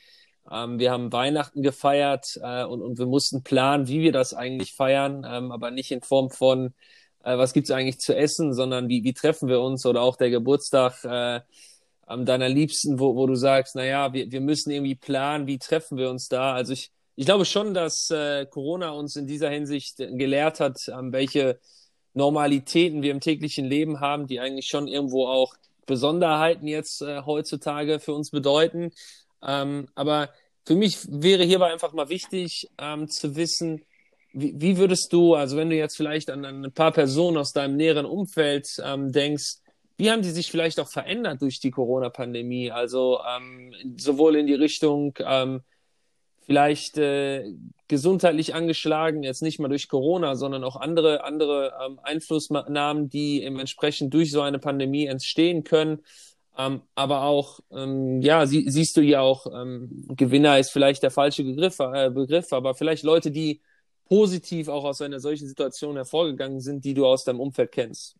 Ähm, 0.50 0.78
wir 0.78 0.90
haben 0.90 1.10
Weihnachten 1.10 1.62
gefeiert 1.62 2.38
äh, 2.42 2.64
und, 2.64 2.82
und 2.82 2.98
wir 2.98 3.06
mussten 3.06 3.42
planen, 3.42 3.88
wie 3.88 4.02
wir 4.02 4.12
das 4.12 4.34
eigentlich 4.34 4.74
feiern, 4.74 5.26
ähm, 5.26 5.52
aber 5.52 5.70
nicht 5.70 5.90
in 5.90 6.02
Form 6.02 6.30
von, 6.30 6.74
äh, 7.24 7.38
was 7.38 7.52
gibt's 7.52 7.70
eigentlich 7.70 7.98
zu 7.98 8.14
essen, 8.14 8.54
sondern 8.54 8.88
wie, 8.88 9.02
wie 9.02 9.14
treffen 9.14 9.48
wir 9.48 9.60
uns 9.60 9.84
oder 9.86 10.02
auch 10.02 10.16
der 10.16 10.30
Geburtstag 10.30 11.04
äh, 11.04 11.40
deiner 12.06 12.48
Liebsten, 12.48 12.98
wo, 12.98 13.16
wo 13.16 13.26
du 13.26 13.34
sagst, 13.34 13.74
na 13.76 13.84
ja, 13.84 14.12
wir, 14.12 14.30
wir 14.30 14.40
müssen 14.40 14.70
irgendwie 14.70 14.94
planen, 14.94 15.46
wie 15.46 15.58
treffen 15.58 15.96
wir 15.96 16.10
uns 16.10 16.28
da. 16.28 16.52
Also 16.52 16.74
ich, 16.74 16.90
ich 17.16 17.24
glaube 17.24 17.46
schon, 17.46 17.72
dass 17.72 18.10
äh, 18.10 18.46
Corona 18.46 18.90
uns 18.90 19.16
in 19.16 19.26
dieser 19.26 19.48
Hinsicht 19.48 19.96
gelehrt 19.96 20.60
hat, 20.60 20.86
ähm, 20.88 21.12
welche 21.12 21.58
Normalitäten 22.12 23.02
wir 23.02 23.10
im 23.10 23.20
täglichen 23.20 23.64
Leben 23.64 24.00
haben, 24.00 24.26
die 24.26 24.38
eigentlich 24.38 24.66
schon 24.66 24.86
irgendwo 24.86 25.26
auch 25.26 25.54
Besonderheiten 25.86 26.66
jetzt 26.66 27.02
äh, 27.02 27.22
heutzutage 27.22 28.00
für 28.00 28.14
uns 28.14 28.30
bedeuten. 28.30 28.92
Ähm, 29.42 29.88
aber 29.94 30.30
für 30.66 30.74
mich 30.74 30.98
wäre 31.08 31.44
hierbei 31.44 31.72
einfach 31.72 31.92
mal 31.92 32.08
wichtig 32.08 32.70
ähm, 32.78 33.08
zu 33.08 33.36
wissen, 33.36 33.82
wie, 34.34 34.54
wie, 34.56 34.76
würdest 34.76 35.12
du, 35.12 35.34
also 35.34 35.56
wenn 35.56 35.70
du 35.70 35.76
jetzt 35.76 35.96
vielleicht 35.96 36.30
an, 36.30 36.44
an 36.44 36.64
ein 36.64 36.72
paar 36.72 36.92
Personen 36.92 37.36
aus 37.36 37.52
deinem 37.52 37.76
näheren 37.76 38.04
Umfeld 38.04 38.68
ähm, 38.84 39.12
denkst, 39.12 39.56
wie 39.96 40.10
haben 40.10 40.22
die 40.22 40.30
sich 40.30 40.50
vielleicht 40.50 40.80
auch 40.80 40.88
verändert 40.88 41.40
durch 41.40 41.60
die 41.60 41.70
Corona-Pandemie? 41.70 42.72
Also 42.72 43.20
ähm, 43.24 43.72
sowohl 43.96 44.36
in 44.36 44.46
die 44.46 44.54
Richtung, 44.54 45.14
ähm, 45.20 45.62
vielleicht 46.46 46.98
äh, 46.98 47.52
gesundheitlich 47.88 48.54
angeschlagen, 48.54 49.22
jetzt 49.22 49.42
nicht 49.42 49.58
mal 49.60 49.68
durch 49.68 49.88
Corona, 49.88 50.34
sondern 50.34 50.64
auch 50.64 50.76
andere, 50.76 51.24
andere 51.24 51.72
ähm, 51.84 52.00
Einflussnahmen, 52.02 53.08
die 53.08 53.42
eben 53.42 53.58
entsprechend 53.58 54.12
durch 54.12 54.30
so 54.30 54.42
eine 54.42 54.58
Pandemie 54.58 55.06
entstehen 55.06 55.64
können. 55.64 56.00
Ähm, 56.58 56.82
aber 56.94 57.22
auch, 57.22 57.60
ähm, 57.72 58.20
ja, 58.20 58.46
sie, 58.46 58.68
siehst 58.68 58.96
du 58.96 59.00
ja 59.00 59.20
auch, 59.20 59.46
ähm, 59.46 60.06
Gewinner 60.08 60.58
ist 60.58 60.70
vielleicht 60.70 61.02
der 61.02 61.10
falsche 61.10 61.44
Begriff, 61.44 61.78
äh, 61.80 62.10
Begriff, 62.10 62.52
aber 62.52 62.74
vielleicht 62.74 63.04
Leute, 63.04 63.30
die 63.30 63.60
positiv 64.08 64.68
auch 64.68 64.84
aus 64.84 65.00
einer 65.00 65.20
solchen 65.20 65.48
Situation 65.48 65.96
hervorgegangen 65.96 66.60
sind, 66.60 66.84
die 66.84 66.94
du 66.94 67.06
aus 67.06 67.24
deinem 67.24 67.40
Umfeld 67.40 67.72
kennst. 67.72 68.16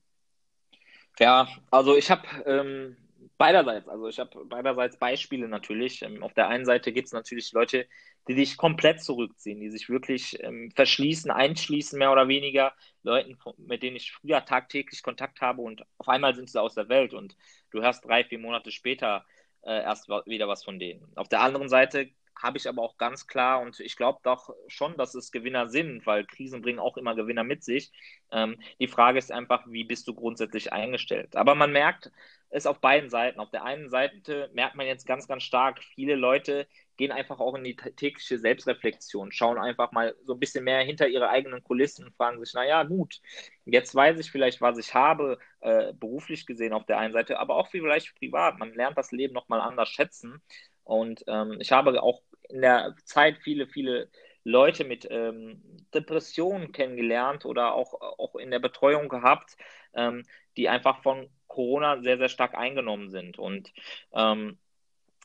Ja, 1.19 1.49
also 1.71 1.97
ich 1.97 2.11
habe 2.11 2.27
ähm, 2.47 2.97
beiderseits, 3.39 3.89
also 3.89 4.09
ich 4.09 4.19
habe 4.19 4.45
beiderseits 4.47 4.97
Beispiele 4.99 5.49
natürlich. 5.49 6.03
Ähm, 6.03 6.23
auf 6.23 6.35
der 6.35 6.49
einen 6.49 6.65
Seite 6.65 6.93
gibt 6.93 7.07
es 7.07 7.13
natürlich 7.13 7.53
Leute, 7.53 7.87
die 8.27 8.35
sich 8.35 8.57
komplett 8.57 9.03
zurückziehen, 9.03 9.61
die 9.61 9.71
sich 9.71 9.89
wirklich 9.89 10.43
ähm, 10.43 10.71
verschließen, 10.75 11.31
einschließen, 11.31 11.99
mehr 11.99 12.11
oder 12.11 12.27
weniger. 12.27 12.73
Leuten, 13.03 13.37
mit 13.59 13.83
denen 13.83 13.97
ich 13.97 14.13
früher 14.13 14.45
tagtäglich 14.45 15.03
Kontakt 15.03 15.41
habe 15.41 15.61
und 15.63 15.85
auf 15.99 16.09
einmal 16.09 16.35
sind 16.35 16.49
sie 16.49 16.61
aus 16.61 16.75
der 16.75 16.89
Welt 16.89 17.13
und 17.13 17.37
du 17.71 17.83
hörst 17.83 18.05
drei, 18.05 18.25
vier 18.25 18.39
Monate 18.39 18.71
später 18.71 19.27
äh, 19.63 19.83
erst 19.83 20.09
wieder 20.09 20.49
was 20.49 20.65
von 20.65 20.79
denen. 20.79 21.07
Auf 21.17 21.29
der 21.29 21.43
anderen 21.43 21.69
Seite 21.69 22.09
habe 22.37 22.59
ich 22.59 22.69
aber 22.69 22.83
auch 22.83 22.97
ganz 22.99 23.27
klar 23.27 23.61
und 23.61 23.81
ich 23.81 23.97
glaube 23.97 24.21
doch 24.23 24.55
schon, 24.69 24.97
dass 24.97 25.15
es 25.15 25.33
Gewinner 25.33 25.69
sind, 25.69 26.07
weil 26.07 26.25
Krisen 26.27 26.63
bringen 26.63 26.79
auch 26.79 26.97
immer 26.97 27.15
Gewinner 27.15 27.45
mit 27.45 27.65
sich. 27.65 27.93
Ähm, 28.33 28.59
die 28.81 28.89
Frage 28.89 29.19
ist 29.19 29.33
einfach, 29.33 29.65
wie 29.69 29.85
bist 29.85 30.09
du 30.09 30.15
grundsätzlich 30.15 30.73
eingestellt? 30.73 31.37
Aber 31.37 31.55
man 31.55 31.73
merkt 31.73 32.11
es 32.51 32.67
auf 32.67 32.81
beiden 32.81 33.11
Seiten. 33.11 33.41
Auf 33.41 33.51
der 33.51 33.65
einen 33.65 33.89
Seite 33.91 34.51
merkt 34.55 34.77
man 34.77 34.87
jetzt 34.87 35.07
ganz, 35.07 35.27
ganz 35.27 35.43
stark, 35.43 35.83
viele 35.83 36.15
Leute 36.15 36.67
gehen 36.97 37.11
einfach 37.11 37.41
auch 37.41 37.55
in 37.57 37.65
die 37.65 37.75
tägliche 37.75 38.39
Selbstreflexion, 38.39 39.33
schauen 39.33 39.59
einfach 39.59 39.91
mal 39.91 40.15
so 40.25 40.35
ein 40.35 40.39
bisschen 40.41 40.63
mehr 40.65 40.81
hinter 40.83 41.09
ihre 41.09 41.29
eigenen 41.29 41.65
Kulissen 41.65 42.07
und 42.07 42.17
fragen 42.17 42.39
sich, 42.45 42.55
naja, 42.55 42.85
gut, 42.85 43.21
jetzt 43.65 43.95
weiß 43.95 44.19
ich 44.21 44.31
vielleicht, 44.31 44.61
was 44.61 44.79
ich 44.79 44.95
habe, 44.95 45.39
äh, 45.61 45.93
beruflich 45.95 46.47
gesehen 46.47 46.73
auf 46.73 46.87
der 46.87 46.99
einen 46.99 47.13
Seite, 47.13 47.41
aber 47.41 47.57
auch 47.57 47.69
vielleicht 47.69 48.15
privat. 48.17 48.59
Man 48.59 48.73
lernt 48.75 48.97
das 48.97 49.11
Leben 49.11 49.35
nochmal 49.35 49.61
anders 49.61 49.89
schätzen. 49.89 50.41
Und 50.85 51.25
ähm, 51.27 51.57
ich 51.61 51.73
habe 51.73 52.03
auch 52.03 52.23
in 52.49 52.61
der 52.61 52.95
Zeit 53.05 53.39
viele, 53.39 53.67
viele 53.67 54.09
Leute 54.45 54.85
mit 54.85 55.07
ähm, 55.11 55.63
Depressionen 55.95 56.73
kennengelernt 56.73 57.47
oder 57.47 57.75
auch, 57.75 57.95
auch 57.95 58.37
in 58.37 58.51
der 58.51 58.59
Betreuung 58.59 59.09
gehabt, 59.09 59.57
ähm, 59.95 60.25
die 60.57 60.69
einfach 60.69 61.03
von 61.03 61.29
Corona 61.49 62.03
sehr, 62.03 62.19
sehr 62.19 62.29
stark 62.29 62.55
eingenommen 62.55 63.09
sind. 63.09 63.39
Und 63.39 63.73
ähm, 64.13 64.59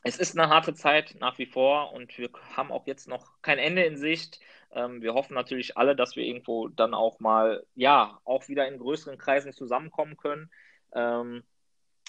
es 0.02 0.16
ist 0.16 0.38
eine 0.38 0.48
harte 0.48 0.72
Zeit 0.74 1.16
nach 1.20 1.38
wie 1.38 1.46
vor 1.46 1.92
und 1.92 2.16
wir 2.16 2.30
haben 2.56 2.72
auch 2.72 2.86
jetzt 2.86 3.06
noch 3.08 3.42
kein 3.42 3.58
Ende 3.58 3.82
in 3.84 3.98
Sicht. 3.98 4.40
Ähm, 4.72 5.02
wir 5.02 5.12
hoffen 5.12 5.34
natürlich 5.34 5.76
alle, 5.76 5.94
dass 5.94 6.16
wir 6.16 6.24
irgendwo 6.24 6.68
dann 6.68 6.94
auch 6.94 7.20
mal, 7.20 7.66
ja, 7.74 8.18
auch 8.24 8.48
wieder 8.48 8.66
in 8.66 8.78
größeren 8.78 9.18
Kreisen 9.18 9.52
zusammenkommen 9.52 10.16
können. 10.16 10.50
Ähm, 10.92 11.42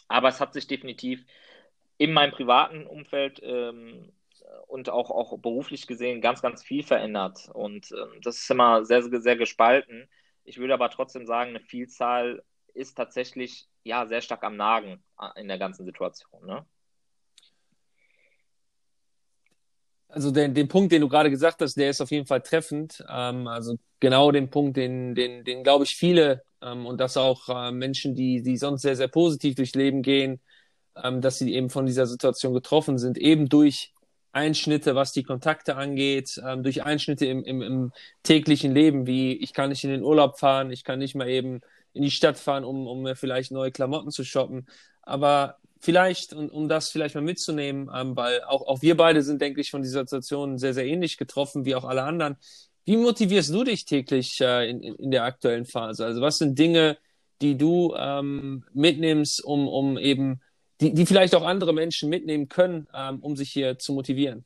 aber 0.08 0.30
es 0.30 0.40
hat 0.40 0.54
sich 0.54 0.68
definitiv 0.68 1.26
in 2.02 2.14
meinem 2.14 2.32
privaten 2.32 2.88
Umfeld 2.88 3.40
ähm, 3.44 4.12
und 4.66 4.90
auch, 4.90 5.12
auch 5.12 5.38
beruflich 5.38 5.86
gesehen 5.86 6.20
ganz, 6.20 6.42
ganz 6.42 6.64
viel 6.64 6.82
verändert. 6.82 7.48
Und 7.54 7.92
ähm, 7.92 8.22
das 8.24 8.38
ist 8.38 8.50
immer 8.50 8.84
sehr, 8.86 9.04
sehr, 9.04 9.22
sehr 9.22 9.36
gespalten. 9.36 10.10
Ich 10.44 10.58
würde 10.58 10.74
aber 10.74 10.90
trotzdem 10.90 11.28
sagen, 11.28 11.52
eine 11.52 11.60
Vielzahl 11.60 12.42
ist 12.74 12.96
tatsächlich 12.98 13.68
ja 13.84 14.08
sehr 14.08 14.22
stark 14.22 14.44
am 14.44 14.58
Nagen 14.58 15.04
in 15.36 15.48
der 15.48 15.60
ganzen 15.60 15.86
Situation. 15.86 16.44
Ne? 16.44 16.66
Also 20.08 20.32
den, 20.32 20.56
den 20.56 20.68
Punkt, 20.68 20.92
den 20.92 21.02
du 21.02 21.08
gerade 21.08 21.30
gesagt 21.30 21.62
hast, 21.62 21.76
der 21.76 21.92
ist 21.92 22.02
auf 22.02 22.10
jeden 22.10 22.26
Fall 22.26 22.42
treffend. 22.42 23.06
Ähm, 23.08 23.48
also 23.48 23.78
genau 24.00 24.32
den 24.32 24.50
Punkt, 24.50 24.76
den, 24.76 25.14
den, 25.14 25.44
den 25.44 25.64
glaube 25.64 25.84
ich 25.84 25.96
viele 25.96 26.42
ähm, 26.64 26.88
und 26.88 27.00
das 27.00 27.16
auch 27.16 27.48
äh, 27.48 27.72
Menschen, 27.72 28.16
die, 28.16 28.42
die 28.42 28.58
sonst 28.58 28.82
sehr, 28.82 28.96
sehr 28.96 29.08
positiv 29.08 29.54
durchs 29.54 29.76
Leben 29.76 30.02
gehen, 30.02 30.42
ähm, 30.96 31.22
dass 31.22 31.38
sie 31.38 31.54
eben 31.54 31.70
von 31.70 31.86
dieser 31.86 32.08
Situation 32.08 32.54
getroffen 32.54 32.98
sind, 32.98 33.18
eben 33.18 33.50
durch 33.50 33.94
Einschnitte, 34.34 34.96
was 34.96 35.12
die 35.12 35.24
Kontakte 35.24 35.76
angeht, 35.76 36.42
ähm, 36.46 36.64
durch 36.64 36.84
Einschnitte 36.84 37.26
im, 37.26 37.44
im, 37.44 37.62
im 37.62 37.92
täglichen 38.24 38.74
Leben, 38.74 39.06
wie 39.06 39.34
ich 39.34 39.54
kann 39.54 39.70
nicht 39.70 39.84
in 39.84 39.90
den 39.90 40.04
Urlaub 40.04 40.40
fahren, 40.40 40.72
ich 40.72 40.84
kann 40.84 41.00
nicht 41.00 41.16
mal 41.16 41.30
eben 41.30 41.62
in 41.94 42.04
die 42.04 42.12
Stadt 42.12 42.38
fahren, 42.38 42.64
um, 42.64 42.88
um 42.88 43.02
mir 43.02 43.16
vielleicht 43.16 43.52
neue 43.52 43.72
Klamotten 43.72 44.12
zu 44.12 44.24
shoppen. 44.24 44.68
Aber 45.02 45.58
vielleicht, 45.82 46.34
und 46.34 46.50
um 46.50 46.70
das 46.70 46.90
vielleicht 46.90 47.16
mal 47.16 47.22
mitzunehmen, 47.22 47.90
ähm, 47.94 48.16
weil 48.16 48.44
auch, 48.44 48.68
auch 48.68 48.82
wir 48.82 48.96
beide 48.96 49.22
sind, 49.24 49.42
denke 49.42 49.60
ich, 49.60 49.72
von 49.72 49.82
dieser 49.82 50.02
Situation 50.02 50.58
sehr, 50.58 50.74
sehr 50.74 50.86
ähnlich 50.86 51.18
getroffen, 51.18 51.66
wie 51.66 51.76
auch 51.76 51.84
alle 51.84 52.04
anderen. 52.04 52.38
Wie 52.86 52.98
motivierst 52.98 53.54
du 53.54 53.64
dich 53.64 53.86
täglich 53.86 54.40
äh, 54.42 54.70
in, 54.70 54.82
in, 54.82 55.12
der 55.12 55.24
aktuellen 55.24 55.66
Phase? 55.66 56.06
Also 56.06 56.22
was 56.22 56.38
sind 56.38 56.58
Dinge, 56.58 56.98
die 57.42 57.58
du 57.58 57.94
ähm, 57.98 58.64
mitnimmst, 58.74 59.44
um, 59.44 59.68
um 59.68 59.98
eben, 59.98 60.42
die, 60.82 60.94
die 60.94 61.06
vielleicht 61.06 61.36
auch 61.36 61.46
andere 61.46 61.74
Menschen 61.74 62.10
mitnehmen 62.10 62.50
können, 62.50 62.88
ähm, 62.94 63.20
um 63.20 63.36
sich 63.36 63.52
hier 63.52 63.80
zu 63.80 63.94
motivieren? 63.94 64.44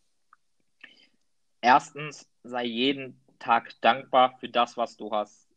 Erstens, 1.62 2.30
sei 2.44 2.66
jeden 2.66 3.20
Tag 3.40 3.74
dankbar 3.82 4.38
für 4.40 4.50
das, 4.50 4.78
was 4.78 4.98
du 4.98 5.12
hast. 5.12 5.48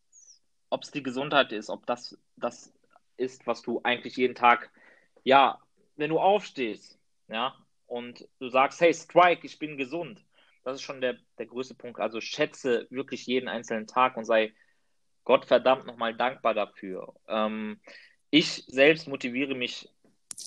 Ob 0.70 0.82
es 0.84 0.90
die 0.90 1.02
Gesundheit 1.02 1.52
ist, 1.52 1.68
ob 1.68 1.84
das 1.86 2.16
das 2.36 2.72
ist, 3.16 3.46
was 3.46 3.62
du 3.62 3.80
eigentlich 3.82 4.16
jeden 4.16 4.34
Tag 4.34 4.70
ja 5.24 5.58
wenn 5.98 6.10
du 6.10 6.18
aufstehst, 6.18 6.98
ja, 7.28 7.54
und 7.86 8.26
du 8.38 8.48
sagst, 8.48 8.80
hey, 8.80 8.94
Strike, 8.94 9.44
ich 9.44 9.58
bin 9.58 9.76
gesund, 9.76 10.24
das 10.64 10.76
ist 10.76 10.82
schon 10.82 11.00
der, 11.00 11.16
der 11.38 11.46
größte 11.46 11.74
Punkt. 11.74 12.00
Also 12.00 12.20
schätze 12.20 12.86
wirklich 12.90 13.26
jeden 13.26 13.48
einzelnen 13.48 13.86
Tag 13.86 14.16
und 14.16 14.24
sei 14.24 14.54
Gott 15.24 15.44
verdammt 15.44 15.86
nochmal 15.86 16.14
dankbar 16.14 16.54
dafür. 16.54 17.14
Ähm, 17.26 17.80
ich 18.30 18.64
selbst 18.68 19.08
motiviere 19.08 19.54
mich 19.54 19.90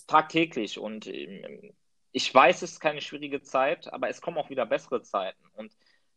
tagtäglich 0.07 0.79
und 0.79 1.07
ähm, 1.07 1.73
ich 2.11 2.33
weiß, 2.33 2.61
es 2.61 2.73
ist 2.73 2.79
keine 2.79 3.01
schwierige 3.01 3.41
Zeit, 3.41 3.91
aber 3.93 4.09
es 4.09 4.21
kommen 4.21 4.37
auch 4.37 4.49
wieder 4.49 4.65
bessere 4.65 5.01
Zeiten 5.01 5.43
und 5.53 5.71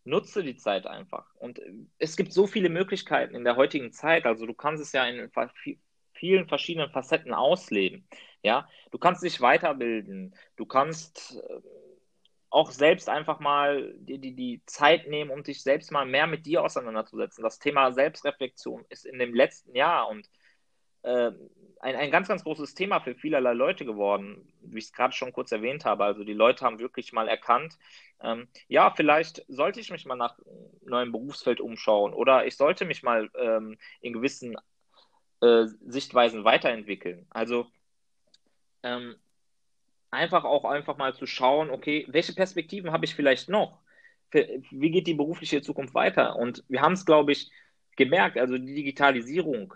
nutze 0.05 0.43
die 0.43 0.57
Zeit 0.57 0.87
einfach. 0.87 1.35
Und 1.37 1.61
es 1.99 2.17
gibt 2.17 2.33
so 2.33 2.47
viele 2.47 2.69
Möglichkeiten 2.69 3.35
in 3.35 3.45
der 3.45 3.57
heutigen 3.57 3.93
Zeit. 3.93 4.27
Also 4.27 4.47
du 4.47 4.55
kannst 4.55 4.83
es 4.83 4.93
ja 4.93 5.07
in 5.07 5.31
vielen 6.13 6.47
verschiedenen 6.49 6.91
Facetten 6.91 7.33
ausleben. 7.33 8.07
Ja, 8.43 8.69
du 8.91 8.99
kannst 8.99 9.23
dich 9.23 9.41
weiterbilden, 9.41 10.35
du 10.57 10.67
kannst 10.67 11.37
äh, 11.37 11.61
auch 12.51 12.71
selbst 12.71 13.09
einfach 13.09 13.41
mal 13.41 13.95
die, 13.99 14.19
die, 14.19 14.35
die 14.37 14.63
Zeit 14.67 15.09
nehmen, 15.09 15.31
um 15.31 15.43
dich 15.43 15.63
selbst 15.63 15.91
mal 15.91 16.05
mehr 16.05 16.27
mit 16.27 16.45
dir 16.47 16.63
auseinanderzusetzen. 16.63 17.43
Das 17.43 17.59
Thema 17.59 17.91
Selbstreflexion 17.93 18.85
ist 18.91 19.07
in 19.07 19.19
dem 19.19 19.35
letzten 19.35 19.75
Jahr 19.75 20.09
und 20.09 20.29
äh, 21.05 21.33
ein, 21.81 21.97
ein 21.97 22.11
ganz, 22.11 22.29
ganz 22.29 22.43
großes 22.45 22.75
Thema 22.75 23.01
für 23.01 23.15
vielerlei 23.15 23.53
Leute 23.53 23.85
geworden, 23.85 24.51
wie 24.63 24.79
ich 24.79 24.87
es 24.87 24.93
gerade 24.93 25.13
schon 25.13 25.33
kurz 25.33 25.53
erwähnt 25.53 25.85
habe. 25.85 26.05
Also 26.05 26.25
die 26.25 26.33
Leute 26.33 26.65
haben 26.65 26.79
wirklich 26.79 27.13
mal 27.13 27.29
erkannt, 27.29 27.79
ähm, 28.23 28.49
ja, 28.69 28.91
vielleicht 28.91 29.45
sollte 29.49 29.81
ich 29.81 29.91
mich 29.91 30.07
mal 30.07 30.17
nach 30.17 30.39
einem 30.39 30.71
neuen 30.87 31.13
Berufsfeld 31.13 31.61
umschauen 31.61 32.15
oder 32.15 32.47
ich 32.47 32.57
sollte 32.57 32.87
mich 32.87 33.03
mal 33.03 33.31
ähm, 33.39 33.77
in 34.01 34.15
gewissen 34.15 34.57
äh, 35.43 35.67
Sichtweisen 35.87 36.45
weiterentwickeln. 36.45 37.27
Also 37.29 37.67
ähm, 38.83 39.17
einfach 40.11 40.45
auch 40.45 40.65
einfach 40.65 40.97
mal 40.97 41.15
zu 41.15 41.27
schauen, 41.27 41.71
okay, 41.71 42.07
welche 42.09 42.33
Perspektiven 42.33 42.93
habe 42.93 43.05
ich 43.05 43.15
vielleicht 43.15 43.51
noch? 43.51 43.81
Wie 44.31 44.91
geht 44.91 45.07
die 45.07 45.15
berufliche 45.15 45.61
Zukunft 45.61 45.95
weiter? 45.95 46.37
Und 46.37 46.65
wir 46.69 46.81
haben 46.81 46.95
es, 46.95 47.05
glaube 47.05 47.33
ich, 47.33 47.51
gemerkt, 47.97 48.39
also 48.39 48.57
die 48.59 48.75
Digitalisierung 48.75 49.75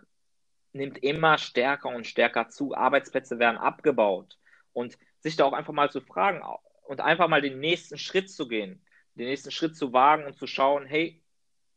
nimmt 0.73 0.99
immer 0.99 1.39
stärker 1.39 1.89
und 1.89 2.07
stärker 2.07 2.49
zu, 2.49 2.75
Arbeitsplätze 2.75 3.39
werden 3.39 3.57
abgebaut 3.57 4.39
und 4.73 4.99
sich 5.21 5.37
da 5.37 5.45
auch 5.45 5.53
einfach 5.53 5.73
mal 5.73 5.91
zu 5.91 6.01
fragen 6.01 6.43
und 6.85 7.01
einfach 7.01 7.29
mal 7.29 7.43
den 7.43 7.61
nächsten 7.61 7.99
Schritt 7.99 8.31
zu 8.31 8.49
gehen, 8.49 8.81
den 9.15 9.27
nächsten 9.27 9.51
Schritt 9.51 9.77
zu 9.77 9.93
wagen 9.93 10.25
und 10.25 10.37
zu 10.37 10.47
schauen, 10.47 10.87
hey, 10.87 11.23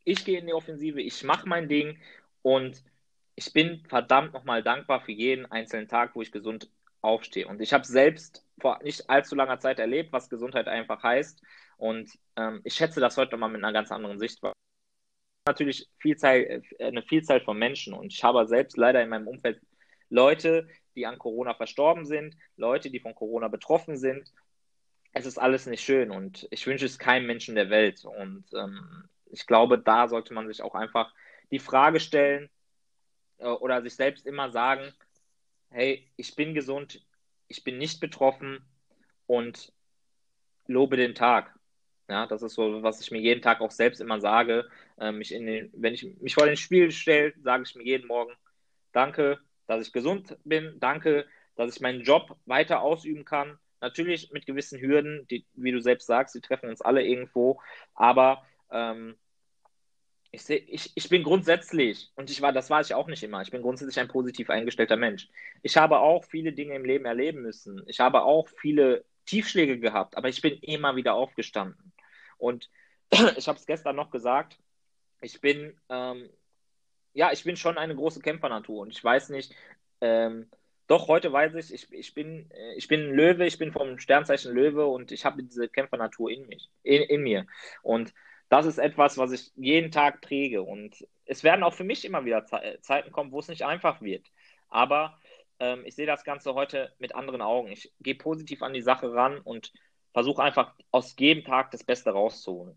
ich 0.03 0.25
gehe 0.25 0.39
in 0.39 0.47
die 0.47 0.53
Offensive, 0.53 1.01
ich 1.01 1.23
mache 1.23 1.47
mein 1.47 1.69
Ding 1.69 1.99
und 2.41 2.83
ich 3.35 3.53
bin 3.53 3.83
verdammt 3.87 4.33
nochmal 4.33 4.63
dankbar 4.63 5.01
für 5.01 5.11
jeden 5.11 5.45
einzelnen 5.51 5.87
Tag, 5.87 6.15
wo 6.15 6.21
ich 6.21 6.31
gesund 6.31 6.69
aufstehe. 7.01 7.47
Und 7.47 7.61
ich 7.61 7.73
habe 7.73 7.85
selbst 7.85 8.45
vor 8.59 8.79
nicht 8.83 9.09
allzu 9.09 9.35
langer 9.35 9.59
Zeit 9.59 9.79
erlebt, 9.79 10.13
was 10.13 10.29
Gesundheit 10.29 10.67
einfach 10.67 11.01
heißt. 11.01 11.41
Und 11.77 12.11
ähm, 12.35 12.61
ich 12.63 12.75
schätze 12.75 12.99
das 12.99 13.17
heute 13.17 13.37
mal 13.37 13.47
mit 13.47 13.63
einer 13.63 13.73
ganz 13.73 13.91
anderen 13.91 14.19
Sichtweise. 14.19 14.53
Natürlich 15.45 15.89
Vielzahl, 15.97 16.61
äh, 16.77 16.85
eine 16.85 17.01
Vielzahl 17.03 17.41
von 17.41 17.57
Menschen. 17.57 17.93
Und 17.93 18.13
ich 18.13 18.23
habe 18.23 18.45
selbst 18.47 18.77
leider 18.77 19.01
in 19.01 19.09
meinem 19.09 19.27
Umfeld 19.27 19.59
Leute, 20.09 20.67
die 20.95 21.05
an 21.05 21.17
Corona 21.17 21.53
verstorben 21.53 22.05
sind, 22.05 22.35
Leute, 22.57 22.91
die 22.91 22.99
von 22.99 23.15
Corona 23.15 23.47
betroffen 23.47 23.97
sind. 23.97 24.31
Es 25.13 25.25
ist 25.25 25.37
alles 25.37 25.65
nicht 25.65 25.83
schön 25.83 26.11
und 26.11 26.47
ich 26.51 26.67
wünsche 26.67 26.85
es 26.85 26.99
keinem 26.99 27.27
Menschen 27.27 27.55
der 27.55 27.69
Welt. 27.69 28.05
Und 28.05 28.45
ähm, 28.53 29.09
ich 29.31 29.47
glaube, 29.47 29.79
da 29.79 30.07
sollte 30.07 30.33
man 30.33 30.47
sich 30.47 30.61
auch 30.61 30.75
einfach 30.75 31.13
die 31.49 31.59
Frage 31.59 31.99
stellen 31.99 32.49
äh, 33.37 33.47
oder 33.47 33.81
sich 33.81 33.95
selbst 33.95 34.25
immer 34.25 34.51
sagen, 34.51 34.93
hey, 35.69 36.09
ich 36.17 36.35
bin 36.35 36.53
gesund, 36.53 37.05
ich 37.47 37.63
bin 37.63 37.77
nicht 37.77 37.99
betroffen 37.99 38.63
und 39.27 39.73
lobe 40.67 40.97
den 40.97 41.15
Tag. 41.15 41.53
Ja, 42.11 42.27
das 42.27 42.41
ist 42.41 42.55
so, 42.55 42.83
was 42.83 42.99
ich 42.99 43.09
mir 43.09 43.21
jeden 43.21 43.41
Tag 43.41 43.61
auch 43.61 43.71
selbst 43.71 44.01
immer 44.01 44.19
sage. 44.19 44.69
Ähm, 44.99 45.19
mich 45.19 45.33
in 45.33 45.45
den, 45.45 45.71
wenn 45.73 45.93
ich 45.93 46.03
mich 46.19 46.33
vor 46.33 46.45
den 46.45 46.57
Spiel 46.57 46.91
stelle, 46.91 47.33
sage 47.41 47.63
ich 47.65 47.73
mir 47.73 47.85
jeden 47.85 48.05
Morgen, 48.07 48.33
danke, 48.91 49.39
dass 49.65 49.87
ich 49.87 49.93
gesund 49.93 50.37
bin, 50.43 50.75
danke, 50.81 51.25
dass 51.55 51.73
ich 51.73 51.81
meinen 51.81 52.01
Job 52.01 52.35
weiter 52.45 52.81
ausüben 52.81 53.23
kann. 53.23 53.57
Natürlich 53.79 54.29
mit 54.33 54.45
gewissen 54.45 54.81
Hürden, 54.81 55.25
die, 55.29 55.45
wie 55.53 55.71
du 55.71 55.79
selbst 55.79 56.05
sagst, 56.05 56.35
die 56.35 56.41
treffen 56.41 56.69
uns 56.69 56.81
alle 56.81 57.01
irgendwo, 57.01 57.61
aber 57.95 58.45
ähm, 58.71 59.15
ich, 60.31 60.41
seh, 60.43 60.57
ich, 60.57 60.91
ich 60.95 61.07
bin 61.07 61.23
grundsätzlich, 61.23 62.11
und 62.15 62.29
ich 62.29 62.41
war, 62.41 62.51
das 62.51 62.69
war 62.69 62.81
ich 62.81 62.93
auch 62.93 63.07
nicht 63.07 63.23
immer, 63.23 63.41
ich 63.41 63.51
bin 63.51 63.61
grundsätzlich 63.61 63.99
ein 64.01 64.09
positiv 64.09 64.49
eingestellter 64.49 64.97
Mensch. 64.97 65.29
Ich 65.61 65.77
habe 65.77 65.99
auch 65.99 66.25
viele 66.25 66.51
Dinge 66.51 66.75
im 66.75 66.83
Leben 66.83 67.05
erleben 67.05 67.41
müssen. 67.41 67.81
Ich 67.87 68.01
habe 68.01 68.23
auch 68.23 68.49
viele 68.59 69.05
Tiefschläge 69.25 69.79
gehabt, 69.79 70.17
aber 70.17 70.27
ich 70.29 70.41
bin 70.41 70.57
immer 70.59 70.95
wieder 70.97 71.13
aufgestanden. 71.13 71.90
Und 72.41 72.69
ich 73.37 73.47
habe 73.47 73.57
es 73.57 73.65
gestern 73.65 73.95
noch 73.95 74.11
gesagt, 74.11 74.57
ich 75.21 75.39
bin, 75.39 75.79
ähm, 75.89 76.29
ja, 77.13 77.31
ich 77.31 77.43
bin 77.43 77.55
schon 77.55 77.77
eine 77.77 77.95
große 77.95 78.21
Kämpfernatur 78.21 78.81
und 78.81 78.89
ich 78.89 79.03
weiß 79.03 79.29
nicht, 79.29 79.53
ähm, 80.01 80.49
doch, 80.87 81.07
heute 81.07 81.31
weiß 81.31 81.53
ich, 81.55 81.73
ich, 81.73 81.93
ich, 81.93 82.13
bin, 82.13 82.49
äh, 82.51 82.73
ich 82.73 82.87
bin 82.87 83.11
Löwe, 83.11 83.45
ich 83.45 83.57
bin 83.57 83.71
vom 83.71 83.99
Sternzeichen 83.99 84.53
Löwe 84.53 84.85
und 84.87 85.11
ich 85.11 85.23
habe 85.23 85.43
diese 85.43 85.69
Kämpfernatur 85.69 86.31
in, 86.31 86.47
mich, 86.47 86.69
in, 86.83 87.03
in 87.03 87.21
mir. 87.21 87.45
Und 87.81 88.13
das 88.49 88.65
ist 88.65 88.77
etwas, 88.77 89.17
was 89.17 89.31
ich 89.31 89.51
jeden 89.55 89.91
Tag 89.91 90.19
präge. 90.19 90.63
Und 90.63 91.07
es 91.25 91.43
werden 91.43 91.63
auch 91.63 91.73
für 91.73 91.85
mich 91.85 92.03
immer 92.03 92.25
wieder 92.25 92.45
Zeiten 92.81 93.11
kommen, 93.11 93.31
wo 93.31 93.39
es 93.39 93.47
nicht 93.47 93.63
einfach 93.63 94.01
wird. 94.01 94.29
Aber 94.67 95.17
ähm, 95.59 95.83
ich 95.85 95.95
sehe 95.95 96.07
das 96.07 96.25
Ganze 96.25 96.55
heute 96.55 96.93
mit 96.99 97.15
anderen 97.15 97.41
Augen. 97.41 97.71
Ich 97.71 97.93
gehe 98.01 98.15
positiv 98.15 98.61
an 98.61 98.73
die 98.73 98.81
Sache 98.81 99.13
ran 99.13 99.37
und 99.37 99.71
versuche 100.13 100.43
einfach 100.43 100.73
aus 100.91 101.15
jedem 101.17 101.43
Tag 101.43 101.71
das 101.71 101.83
Beste 101.83 102.11
rauszuholen. 102.11 102.75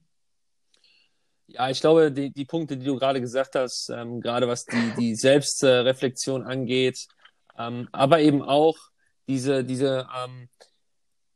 Ja, 1.47 1.69
ich 1.69 1.81
glaube, 1.81 2.11
die, 2.11 2.31
die 2.31 2.45
Punkte, 2.47 2.77
die 2.77 2.87
du 2.87 2.97
gerade 2.97 3.21
gesagt 3.21 3.55
hast, 3.55 3.91
ähm, 3.91 4.21
gerade 4.21 4.49
was 4.49 4.65
die, 4.65 4.93
die 4.99 5.15
Selbstreflexion 5.15 6.43
angeht, 6.43 7.07
ähm, 7.59 7.89
aber 7.93 8.21
eben 8.21 8.43
auch 8.43 8.77
diese, 9.29 9.63
diese 9.65 10.09
ähm, 10.17 10.49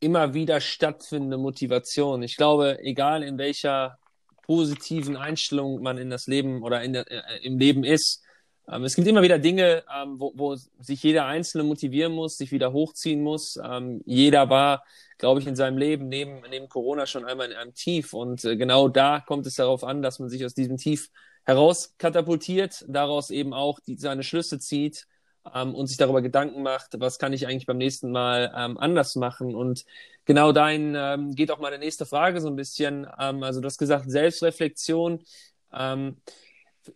immer 0.00 0.32
wieder 0.34 0.60
stattfindende 0.60 1.36
Motivation. 1.36 2.22
Ich 2.22 2.36
glaube, 2.36 2.78
egal 2.80 3.22
in 3.22 3.36
welcher 3.38 3.98
positiven 4.42 5.16
Einstellung 5.16 5.82
man 5.82 5.98
in 5.98 6.08
das 6.08 6.26
Leben 6.26 6.62
oder 6.62 6.82
in 6.82 6.94
der, 6.94 7.10
äh, 7.10 7.44
im 7.44 7.58
Leben 7.58 7.84
ist, 7.84 8.22
Ähm, 8.70 8.84
es 8.84 8.94
gibt 8.94 9.08
immer 9.08 9.22
wieder 9.22 9.38
Dinge, 9.38 9.84
ähm, 9.94 10.20
wo, 10.20 10.32
wo 10.34 10.54
sich 10.54 11.02
jeder 11.02 11.26
Einzelne 11.26 11.64
motivieren 11.64 12.12
muss, 12.12 12.36
sich 12.36 12.52
wieder 12.52 12.72
hochziehen 12.72 13.22
muss. 13.22 13.58
Ähm, 13.62 14.02
jeder 14.04 14.50
war, 14.50 14.84
glaube 15.16 15.40
ich, 15.40 15.46
in 15.46 15.56
seinem 15.56 15.78
Leben 15.78 16.08
neben, 16.08 16.42
neben 16.50 16.68
Corona 16.68 17.06
schon 17.06 17.24
einmal 17.24 17.50
in 17.50 17.56
einem 17.56 17.74
Tief. 17.74 18.12
Und 18.12 18.44
äh, 18.44 18.56
genau 18.56 18.88
da 18.88 19.20
kommt 19.20 19.46
es 19.46 19.54
darauf 19.54 19.84
an, 19.84 20.02
dass 20.02 20.18
man 20.18 20.28
sich 20.28 20.44
aus 20.44 20.54
diesem 20.54 20.76
Tief 20.76 21.10
herauskatapultiert, 21.44 22.84
daraus 22.88 23.30
eben 23.30 23.54
auch 23.54 23.80
die, 23.80 23.96
seine 23.96 24.22
Schlüsse 24.22 24.58
zieht 24.58 25.06
ähm, 25.54 25.74
und 25.74 25.86
sich 25.86 25.96
darüber 25.96 26.20
Gedanken 26.20 26.62
macht, 26.62 27.00
was 27.00 27.18
kann 27.18 27.32
ich 27.32 27.46
eigentlich 27.46 27.66
beim 27.66 27.78
nächsten 27.78 28.10
Mal 28.10 28.52
ähm, 28.54 28.76
anders 28.76 29.16
machen. 29.16 29.54
Und 29.54 29.86
genau 30.26 30.52
dahin 30.52 30.94
ähm, 30.94 31.34
geht 31.34 31.50
auch 31.50 31.58
meine 31.58 31.78
nächste 31.78 32.04
Frage 32.04 32.42
so 32.42 32.48
ein 32.48 32.56
bisschen. 32.56 33.06
Ähm, 33.18 33.42
also 33.42 33.60
du 33.62 33.66
hast 33.66 33.78
gesagt, 33.78 34.10
Selbstreflexion. 34.10 35.24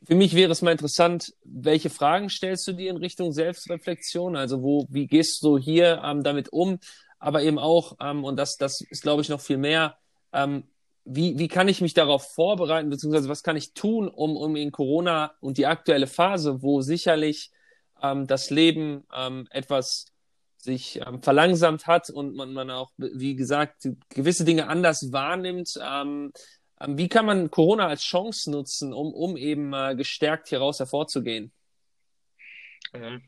Für 0.04 0.14
mich 0.14 0.34
wäre 0.34 0.52
es 0.52 0.62
mal 0.62 0.72
interessant, 0.72 1.34
welche 1.44 1.90
Fragen 1.90 2.28
stellst 2.28 2.66
du 2.68 2.72
dir 2.72 2.90
in 2.90 2.96
Richtung 2.96 3.32
Selbstreflexion? 3.32 4.37
Also 4.37 4.62
wo, 4.62 4.87
wie 4.90 5.06
gehst 5.06 5.42
du 5.42 5.58
hier 5.58 6.02
ähm, 6.04 6.22
damit 6.22 6.52
um? 6.52 6.78
Aber 7.18 7.42
eben 7.42 7.58
auch, 7.58 7.96
ähm, 8.00 8.25
und 8.25 8.37
das, 8.37 8.56
das 8.56 8.80
ist, 8.80 9.02
glaube 9.02 9.22
ich, 9.22 9.28
noch 9.28 9.40
viel 9.40 9.58
mehr, 9.58 9.96
ähm, 10.32 10.64
wie, 11.04 11.38
wie 11.38 11.49
kann 11.49 11.68
ich 11.68 11.80
mich 11.80 11.94
darauf 11.94 12.32
vorbereiten, 12.32 12.90
beziehungsweise 12.90 13.28
was 13.28 13.42
kann 13.42 13.56
ich 13.56 13.75
tun, 13.75 14.08
um, 14.08 14.37
um 14.37 14.56
in 14.56 14.70
Corona 14.70 15.32
und 15.40 15.58
die 15.58 15.66
aktuelle 15.66 16.06
Phase, 16.06 16.62
wo 16.62 16.80
sicherlich 16.80 17.50
ähm, 18.02 18.26
das 18.26 18.50
Leben 18.50 19.04
ähm, 19.14 19.49
etwas 19.50 20.06
sich 20.58 21.00
ähm, 21.04 21.22
verlangsamt 21.22 21.87
hat 21.87 22.08
und 22.08 22.37
man, 22.37 22.52
man 22.52 22.70
auch, 22.70 22.92
wie 22.96 23.34
gesagt, 23.34 23.88
gewisse 24.11 24.44
Dinge 24.44 24.68
anders 24.68 25.12
wahrnimmt, 25.12 25.78
ähm, 25.84 26.32
wie 26.86 27.08
kann 27.08 27.26
man 27.26 27.50
Corona 27.50 27.88
als 27.88 28.02
Chance 28.02 28.50
nutzen, 28.50 28.92
um, 28.92 29.12
um 29.12 29.36
eben 29.36 29.72
äh, 29.72 29.94
gestärkt 29.96 30.48
hieraus 30.48 30.78
hervorzugehen? 30.78 31.52
Mhm. 32.92 33.22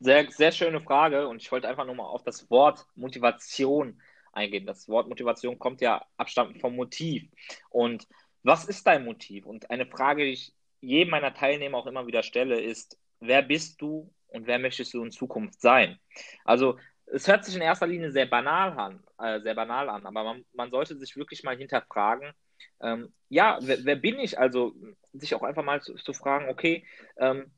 Sehr, 0.00 0.30
sehr 0.30 0.52
schöne 0.52 0.80
Frage 0.80 1.26
und 1.28 1.40
ich 1.40 1.50
wollte 1.50 1.68
einfach 1.68 1.86
nur 1.86 1.94
mal 1.94 2.04
auf 2.04 2.22
das 2.22 2.50
Wort 2.50 2.86
Motivation 2.94 4.00
eingehen. 4.32 4.66
Das 4.66 4.88
Wort 4.88 5.08
Motivation 5.08 5.58
kommt 5.58 5.80
ja 5.80 6.04
abstammend 6.16 6.60
vom 6.60 6.76
Motiv. 6.76 7.24
Und 7.70 8.06
was 8.42 8.66
ist 8.66 8.86
dein 8.86 9.04
Motiv? 9.04 9.46
Und 9.46 9.70
eine 9.70 9.86
Frage, 9.86 10.24
die 10.24 10.32
ich 10.32 10.52
jedem 10.80 11.10
meiner 11.10 11.34
Teilnehmer 11.34 11.78
auch 11.78 11.86
immer 11.86 12.06
wieder 12.06 12.22
stelle, 12.22 12.60
ist, 12.60 12.98
wer 13.20 13.42
bist 13.42 13.80
du 13.80 14.12
und 14.28 14.46
wer 14.46 14.58
möchtest 14.58 14.92
du 14.92 15.02
in 15.02 15.10
Zukunft 15.10 15.60
sein? 15.60 15.98
Also 16.44 16.78
es 17.06 17.28
hört 17.28 17.44
sich 17.44 17.54
in 17.54 17.62
erster 17.62 17.86
Linie 17.86 18.10
sehr 18.10 18.26
banal 18.26 18.72
an, 18.78 19.02
äh, 19.18 19.40
sehr 19.40 19.54
banal 19.54 19.88
an, 19.88 20.06
aber 20.06 20.24
man, 20.24 20.44
man, 20.52 20.70
sollte 20.70 20.96
sich 20.96 21.16
wirklich 21.16 21.44
mal 21.44 21.56
hinterfragen, 21.56 22.32
ähm, 22.80 23.12
ja, 23.28 23.58
wer, 23.62 23.84
wer, 23.84 23.96
bin 23.96 24.18
ich? 24.18 24.38
Also 24.38 24.74
sich 25.12 25.34
auch 25.34 25.42
einfach 25.42 25.64
mal 25.64 25.80
zu, 25.80 25.94
zu 25.94 26.12
fragen, 26.12 26.48
okay, 26.48 26.84
ähm, 27.16 27.50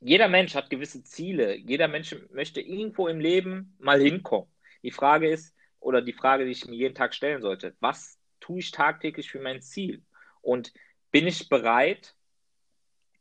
jeder 0.00 0.28
Mensch 0.28 0.54
hat 0.54 0.70
gewisse 0.70 1.02
Ziele, 1.02 1.54
jeder 1.56 1.88
Mensch 1.88 2.16
möchte 2.32 2.60
irgendwo 2.60 3.08
im 3.08 3.20
Leben 3.20 3.76
mal 3.78 4.00
hinkommen. 4.00 4.50
Die 4.82 4.90
Frage 4.90 5.28
ist, 5.28 5.54
oder 5.78 6.02
die 6.02 6.12
Frage, 6.12 6.44
die 6.44 6.50
ich 6.52 6.66
mir 6.66 6.76
jeden 6.76 6.94
Tag 6.94 7.14
stellen 7.14 7.42
sollte, 7.42 7.74
was 7.80 8.18
tue 8.40 8.60
ich 8.60 8.70
tagtäglich 8.70 9.30
für 9.30 9.40
mein 9.40 9.62
Ziel? 9.62 10.02
Und 10.42 10.72
bin 11.10 11.26
ich 11.26 11.48
bereit, 11.48 12.14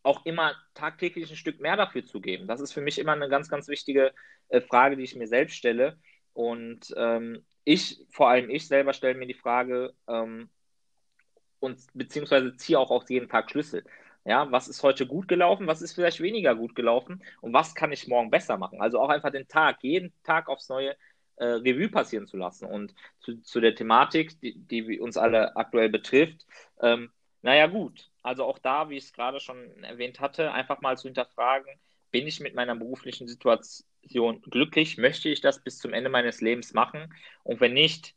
auch 0.03 0.25
immer 0.25 0.56
tagtäglich 0.74 1.29
ein 1.29 1.38
Stück 1.38 1.60
mehr 1.60 1.77
dafür 1.77 2.06
zu 2.06 2.22
geben? 2.22 2.48
Das 2.48 2.62
ist 2.62 2.74
für 2.74 2.82
mich 2.82 3.00
immer 3.00 3.13
eine 3.13 3.29
ganz, 3.29 3.50
ganz 3.50 3.68
wichtige 3.68 4.13
äh, 4.50 4.62
Frage, 4.62 4.98
die 4.98 5.03
ich 5.03 5.15
mir 5.15 5.27
selbst 5.27 5.56
stelle. 5.56 5.98
Und 6.34 6.94
ähm, 6.98 7.46
ich, 7.63 8.06
vor 8.12 8.29
allem 8.29 8.50
ich 8.50 8.68
selber, 8.68 8.94
stelle 8.94 9.15
mir 9.15 9.27
die 9.27 9.34
Frage 9.34 9.94
ähm, 10.08 10.50
und 11.60 11.79
beziehungsweise 11.94 12.56
ziehe 12.56 12.79
auch 12.79 12.91
aus 12.91 13.10
jeden 13.10 13.29
Tag 13.29 13.51
Schlüssel. 13.51 13.84
Ja, 14.26 14.52
was 14.52 14.67
ist 14.67 14.84
heute 14.84 15.08
gut 15.08 15.28
gelaufen, 15.28 15.67
was 15.67 15.82
ist 15.82 15.93
vielleicht 15.93 16.19
weniger 16.19 16.56
gut 16.56 16.76
gelaufen 16.76 17.23
und 17.41 17.54
was 17.54 17.73
kann 17.73 17.91
ich 17.91 18.08
morgen 18.08 18.30
besser 18.30 18.58
machen? 18.58 18.82
Also 18.82 19.00
auch 19.00 19.10
einfach 19.10 19.32
den 19.32 19.47
Tag, 19.47 19.78
jeden 19.82 20.13
Tag 20.23 20.50
aufs 20.50 20.69
Neue 20.69 20.95
äh, 21.38 21.45
Revue 21.45 21.89
passieren 21.89 22.28
zu 22.28 22.38
lassen. 22.38 22.65
Und 22.65 22.93
zu, 23.19 23.41
zu 23.41 23.60
der 23.60 23.76
Thematik, 23.76 24.39
die, 24.41 24.56
die 24.58 25.00
uns 25.00 25.17
alle 25.17 25.56
aktuell 25.56 25.89
betrifft, 25.89 26.45
ähm, 26.82 27.12
naja 27.41 27.67
gut, 27.67 28.09
also 28.21 28.43
auch 28.45 28.60
da, 28.60 28.89
wie 28.89 28.97
ich 28.97 29.05
es 29.05 29.13
gerade 29.13 29.39
schon 29.39 29.84
erwähnt 29.84 30.19
hatte, 30.19 30.51
einfach 30.51 30.82
mal 30.82 30.97
zu 30.97 31.08
hinterfragen, 31.08 31.79
bin 32.12 32.27
ich 32.27 32.39
mit 32.39 32.55
meiner 32.55 32.75
beruflichen 32.75 33.27
Situation 33.27 34.41
glücklich? 34.41 34.97
Möchte 34.97 35.29
ich 35.29 35.41
das 35.41 35.63
bis 35.63 35.77
zum 35.77 35.93
Ende 35.93 36.10
meines 36.10 36.41
Lebens 36.41 36.73
machen? 36.73 37.13
Und 37.43 37.62
wenn 37.62 37.73
nicht, 37.73 38.15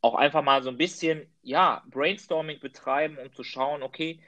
auch 0.00 0.14
einfach 0.14 0.42
mal 0.42 0.62
so 0.62 0.70
ein 0.70 0.76
bisschen, 0.76 1.26
ja, 1.42 1.82
Brainstorming 1.88 2.60
betreiben, 2.60 3.18
um 3.18 3.32
zu 3.32 3.42
schauen, 3.42 3.82
okay, 3.82 4.20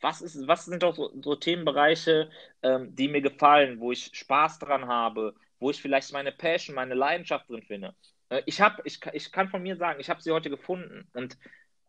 was, 0.00 0.22
ist, 0.22 0.46
was 0.46 0.64
sind 0.64 0.82
doch 0.82 0.94
so, 0.94 1.12
so 1.22 1.36
Themenbereiche, 1.36 2.30
ähm, 2.62 2.94
die 2.94 3.08
mir 3.08 3.20
gefallen, 3.20 3.80
wo 3.80 3.92
ich 3.92 4.10
Spaß 4.14 4.58
dran 4.58 4.86
habe, 4.86 5.34
wo 5.58 5.70
ich 5.70 5.80
vielleicht 5.80 6.12
meine 6.12 6.32
Passion, 6.32 6.74
meine 6.74 6.94
Leidenschaft 6.94 7.50
drin 7.50 7.62
finde. 7.62 7.94
Äh, 8.30 8.42
ich, 8.46 8.60
hab, 8.60 8.84
ich, 8.86 9.00
ich 9.12 9.30
kann 9.30 9.48
von 9.48 9.62
mir 9.62 9.76
sagen, 9.76 10.00
ich 10.00 10.08
habe 10.08 10.22
sie 10.22 10.30
heute 10.30 10.48
gefunden. 10.48 11.06
Und 11.12 11.36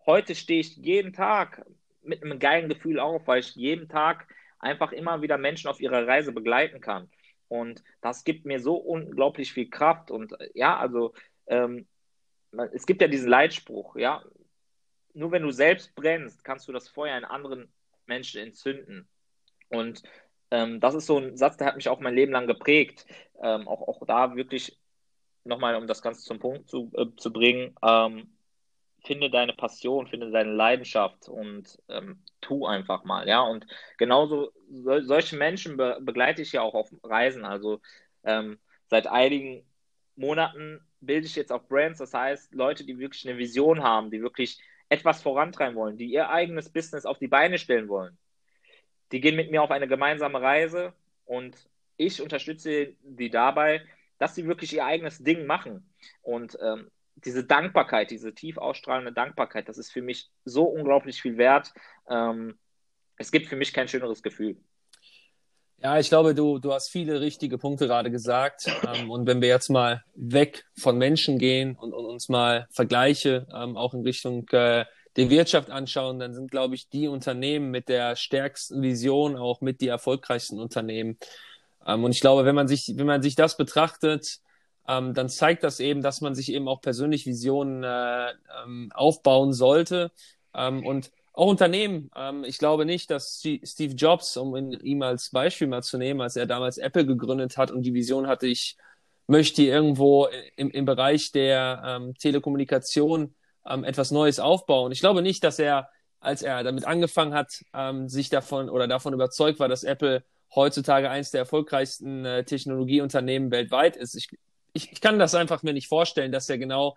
heute 0.06 0.36
stehe 0.36 0.60
ich 0.60 0.76
jeden 0.76 1.14
Tag 1.14 1.66
mit 2.04 2.24
einem 2.24 2.40
geilen 2.40 2.70
Gefühl 2.70 3.00
auf, 3.00 3.28
weil 3.28 3.40
ich 3.40 3.56
jeden 3.56 3.88
Tag 3.90 4.28
einfach 4.60 4.92
immer 4.92 5.22
wieder 5.22 5.38
Menschen 5.38 5.70
auf 5.70 5.80
ihrer 5.80 6.08
Reise 6.08 6.32
begleiten 6.32 6.82
kann. 6.82 7.10
Und 7.48 7.84
das 8.02 8.24
gibt 8.24 8.46
mir 8.46 8.60
so 8.60 8.76
unglaublich 8.76 9.54
viel 9.54 9.70
Kraft. 9.70 10.12
Und 10.12 10.40
äh, 10.40 10.50
ja, 10.54 10.78
also 10.78 11.14
ähm, 11.48 11.88
es 12.74 12.86
gibt 12.86 13.02
ja 13.02 13.08
diesen 13.08 13.30
Leitspruch, 13.30 13.96
ja, 13.96 14.24
nur 15.14 15.32
wenn 15.32 15.44
du 15.44 15.52
selbst 15.52 15.94
brennst, 15.96 16.44
kannst 16.44 16.68
du 16.68 16.72
das 16.72 16.88
Feuer 16.88 17.18
in 17.18 17.26
anderen 17.26 17.72
Menschen 18.06 18.42
entzünden. 18.42 19.08
Und 19.70 20.04
ähm, 20.52 20.80
das 20.80 20.96
ist 20.96 21.06
so 21.06 21.18
ein 21.18 21.38
Satz, 21.38 21.58
der 21.58 21.68
hat 21.68 21.76
mich 21.76 21.90
auch 21.90 22.00
mein 22.00 22.16
Leben 22.16 22.32
lang 22.32 22.48
geprägt. 22.48 23.06
Ähm, 23.42 23.68
auch, 23.68 23.88
auch 23.88 24.06
da 24.06 24.36
wirklich 24.36 24.80
nochmal, 25.44 25.76
um 25.76 25.88
das 25.88 26.02
Ganze 26.02 26.22
zum 26.22 26.40
Punkt 26.40 26.70
zu, 26.70 26.92
äh, 26.96 27.08
zu 27.18 27.34
bringen, 27.34 27.76
ähm, 27.82 28.36
finde 29.04 29.30
deine 29.30 29.54
Passion, 29.54 30.08
finde 30.08 30.32
deine 30.32 30.52
Leidenschaft 30.52 31.28
und 31.28 31.82
ähm, 31.90 32.24
tu 32.40 32.66
einfach 32.66 33.04
mal, 33.04 33.28
ja. 33.28 33.42
Und 33.42 33.66
genauso 33.98 34.52
so, 34.70 35.02
solche 35.02 35.38
Menschen 35.38 35.78
be 35.78 35.98
begleite 36.02 36.42
ich 36.42 36.52
ja 36.52 36.62
auch 36.62 36.74
auf 36.74 36.90
Reisen. 37.04 37.46
Also 37.46 37.82
ähm, 38.24 38.60
seit 38.88 39.08
einigen 39.08 39.66
Monaten 40.16 40.86
bilde 41.00 41.26
ich 41.26 41.36
jetzt 41.36 41.52
auch 41.52 41.68
Brands, 41.68 42.00
das 42.00 42.14
heißt 42.14 42.54
Leute, 42.54 42.86
die 42.86 43.00
wirklich 43.00 43.28
eine 43.28 43.38
Vision 43.38 43.82
haben, 43.84 44.12
die 44.12 44.22
wirklich 44.22 44.62
etwas 44.90 45.22
vorantreiben 45.22 45.76
wollen, 45.76 45.98
die 45.98 46.12
ihr 46.12 46.30
eigenes 46.30 46.70
Business 46.70 47.06
auf 47.06 47.18
die 47.18 47.28
Beine 47.28 47.58
stellen 47.58 47.88
wollen. 47.88 48.18
Die 49.12 49.22
gehen 49.22 49.36
mit 49.36 49.50
mir 49.50 49.62
auf 49.64 49.72
eine 49.72 49.88
gemeinsame 49.88 50.42
Reise 50.42 50.94
und 51.26 51.70
ich 51.98 52.22
unterstütze 52.22 52.96
die 53.02 53.30
dabei, 53.30 53.84
dass 54.20 54.36
sie 54.36 54.46
wirklich 54.46 54.74
ihr 54.74 54.86
eigenes 54.86 55.24
Ding 55.24 55.46
machen. 55.46 55.90
Und 56.22 56.58
ähm, 56.62 56.92
diese 57.26 57.44
Dankbarkeit, 57.44 58.12
diese 58.12 58.34
tief 58.34 58.58
ausstrahlende 58.58 59.14
Dankbarkeit, 59.14 59.70
das 59.70 59.78
ist 59.78 59.92
für 59.92 60.02
mich 60.02 60.30
so 60.46 60.64
unglaublich 60.64 61.22
viel 61.22 61.38
wert. 61.38 61.74
Ähm, 62.10 62.58
es 63.18 63.32
gibt 63.32 63.48
für 63.48 63.56
mich 63.56 63.74
kein 63.74 63.88
schöneres 63.88 64.24
Gefühl. 64.24 64.58
Ja, 65.84 65.98
ich 65.98 66.10
glaube, 66.10 66.36
du, 66.36 66.60
du 66.60 66.74
hast 66.74 66.90
viele 66.90 67.22
richtige 67.22 67.58
Punkte 67.58 67.88
gerade 67.88 68.12
gesagt. 68.12 68.68
Ähm, 68.88 69.10
und 69.10 69.26
wenn 69.26 69.42
wir 69.42 69.50
jetzt 69.50 69.70
mal 69.70 70.04
weg 70.14 70.66
von 70.78 70.98
Menschen 70.98 71.40
gehen 71.40 71.76
und, 71.76 71.94
und 71.94 72.06
uns 72.06 72.30
mal 72.30 72.68
Vergleiche 72.72 73.48
ähm, 73.54 73.78
auch 73.78 73.96
in 73.96 74.02
Richtung 74.02 74.48
äh, 74.50 74.86
der 75.16 75.30
Wirtschaft 75.30 75.72
anschauen, 75.72 76.20
dann 76.20 76.34
sind, 76.34 76.52
glaube 76.52 76.76
ich, 76.76 76.90
die 76.90 77.08
Unternehmen 77.08 77.72
mit 77.72 77.90
der 77.90 78.16
stärksten 78.16 78.82
Vision 78.82 79.36
auch 79.36 79.62
mit 79.62 79.82
die 79.82 79.88
erfolgreichsten 79.88 80.60
Unternehmen. 80.60 81.18
Ähm, 81.86 82.04
und 82.04 82.12
ich 82.12 82.22
glaube, 82.22 82.46
wenn 82.46 82.56
man 82.56 82.68
sich, 82.68 82.94
wenn 82.96 83.08
man 83.08 83.24
sich 83.24 83.36
das 83.36 83.58
betrachtet, 83.58 84.40
ähm, 84.88 85.14
dann 85.14 85.30
zeigt 85.30 85.64
das 85.64 85.80
eben, 85.80 86.02
dass 86.02 86.22
man 86.22 86.36
sich 86.36 86.52
eben 86.52 86.68
auch 86.68 86.82
persönlich 86.82 87.26
Visionen 87.26 87.84
äh, 87.84 88.32
ähm, 88.64 88.92
aufbauen 88.94 89.54
sollte. 89.54 90.12
Ähm, 90.54 90.86
und 90.86 91.12
auch 91.34 91.48
Unternehmen. 91.48 92.10
Ähm, 92.16 92.44
ich 92.44 92.58
glaube 92.58 92.86
nicht, 92.86 93.10
dass 93.10 93.40
Steve 93.40 93.94
Jobs, 93.94 94.36
um 94.38 94.56
ihn, 94.56 94.72
ihm 94.72 95.02
als 95.02 95.30
Beispiel 95.30 95.68
mal 95.68 95.84
zu 95.84 95.98
nehmen, 95.98 96.22
als 96.22 96.36
er 96.36 96.46
damals 96.46 96.78
Apple 96.78 97.06
gegründet 97.06 97.58
hat 97.58 97.72
und 97.72 97.84
die 97.84 97.94
Vision 97.94 98.28
hatte, 98.28 98.48
ich 98.48 98.78
möchte 99.28 99.64
irgendwo 99.64 100.28
im, 100.58 100.70
im 100.72 100.86
Bereich 100.86 101.32
der 101.32 101.82
ähm, 101.86 102.16
Telekommunikation 102.16 103.34
ähm, 103.66 103.84
etwas 103.84 104.12
Neues 104.12 104.40
aufbauen. 104.40 104.92
Ich 104.92 105.00
glaube 105.00 105.22
nicht, 105.22 105.44
dass 105.44 105.58
er, 105.60 105.90
als 106.20 106.42
er 106.42 106.64
damit 106.64 106.86
angefangen 106.86 107.34
hat, 107.34 107.64
sich 108.06 108.30
davon 108.30 108.70
oder 108.70 108.88
davon 108.88 109.14
überzeugt 109.14 109.60
war, 109.60 109.68
dass 109.68 109.84
Apple 109.84 110.24
heutzutage 110.54 111.10
eines 111.10 111.32
der 111.32 111.40
erfolgreichsten 111.40 112.26
äh, 112.26 112.44
Technologieunternehmen 112.44 113.52
weltweit 113.52 113.96
ist. 113.96 114.16
Ich, 114.16 114.30
ich, 114.74 114.92
ich 114.92 115.02
kann 115.02 115.20
das 115.20 115.36
einfach 115.36 115.64
mir 115.64 115.74
nicht 115.74 115.88
vorstellen, 115.88 116.32
dass 116.32 116.50
er 116.50 116.58
genau 116.58 116.96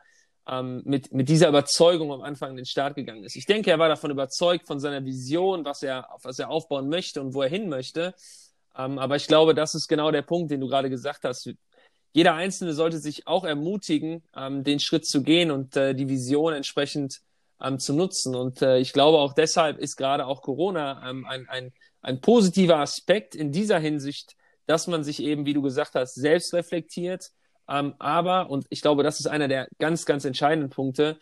ähm, 0.49 0.83
mit, 0.85 1.13
mit 1.13 1.29
dieser 1.29 1.49
Überzeugung 1.49 2.13
am 2.13 2.23
Anfang 2.23 2.51
in 2.51 2.57
den 2.57 2.67
Start 2.67 2.95
gegangen 2.95 3.25
ist. 3.25 3.37
Ich 3.37 3.47
denke, 3.47 3.71
er 3.71 3.79
war 3.79 3.89
davon 3.89 4.11
überzeugt, 4.11 4.67
von 4.67 4.81
seiner 4.81 5.05
Vision, 5.05 5.65
was 5.65 5.83
er, 5.83 6.09
was 6.23 6.39
er 6.39 6.51
aufbauen 6.51 6.89
möchte 6.89 7.21
und 7.21 7.35
wo 7.35 7.43
er 7.43 7.49
hin 7.49 7.69
möchte. 7.69 8.15
Ähm, 8.77 8.99
aber 8.99 9.17
ich 9.17 9.27
glaube, 9.27 9.55
das 9.55 9.75
ist 9.75 9.89
genau 9.89 10.11
der 10.11 10.23
Punkt, 10.23 10.51
den 10.51 10.61
du 10.61 10.69
gerade 10.69 10.91
gesagt 10.91 11.25
hast. 11.25 11.49
Jeder 12.13 12.35
Einzelne 12.35 12.75
sollte 12.75 12.99
sich 12.99 13.27
auch 13.27 13.45
ermutigen, 13.45 14.23
ähm, 14.37 14.65
den 14.65 14.81
Schritt 14.81 15.07
zu 15.07 15.23
gehen 15.23 15.51
und 15.51 15.77
äh, 15.77 15.95
die 15.95 16.09
Vision 16.09 16.53
entsprechend 16.53 17.21
ähm, 17.61 17.79
zu 17.79 17.93
nutzen. 17.95 18.35
Und 18.35 18.63
äh, 18.63 18.79
ich 18.79 18.93
glaube, 18.93 19.19
auch 19.19 19.33
deshalb 19.33 19.79
ist 19.79 19.97
gerade 19.97 20.27
auch 20.27 20.43
Corona 20.43 21.09
ähm, 21.09 21.25
ein, 21.27 21.49
ein, 21.49 21.73
ein 22.03 22.21
positiver 22.21 22.79
Aspekt 22.79 23.35
in 23.35 23.51
dieser 23.51 23.79
Hinsicht, 23.79 24.37
dass 24.67 24.87
man 24.87 25.05
sich 25.05 25.23
eben, 25.23 25.47
wie 25.47 25.55
du 25.55 25.63
gesagt 25.63 25.95
hast, 25.95 26.15
selbst 26.15 26.55
reflektiert. 26.55 27.31
Ähm, 27.69 27.95
aber, 27.99 28.51
und 28.51 28.67
ich 28.71 28.83
glaube, 28.83 29.03
das 29.03 29.21
ist 29.21 29.27
einer 29.27 29.49
der 29.49 29.69
ganz, 29.79 30.05
ganz 30.05 30.25
entscheidenden 30.25 30.71
Punkte, 30.71 31.19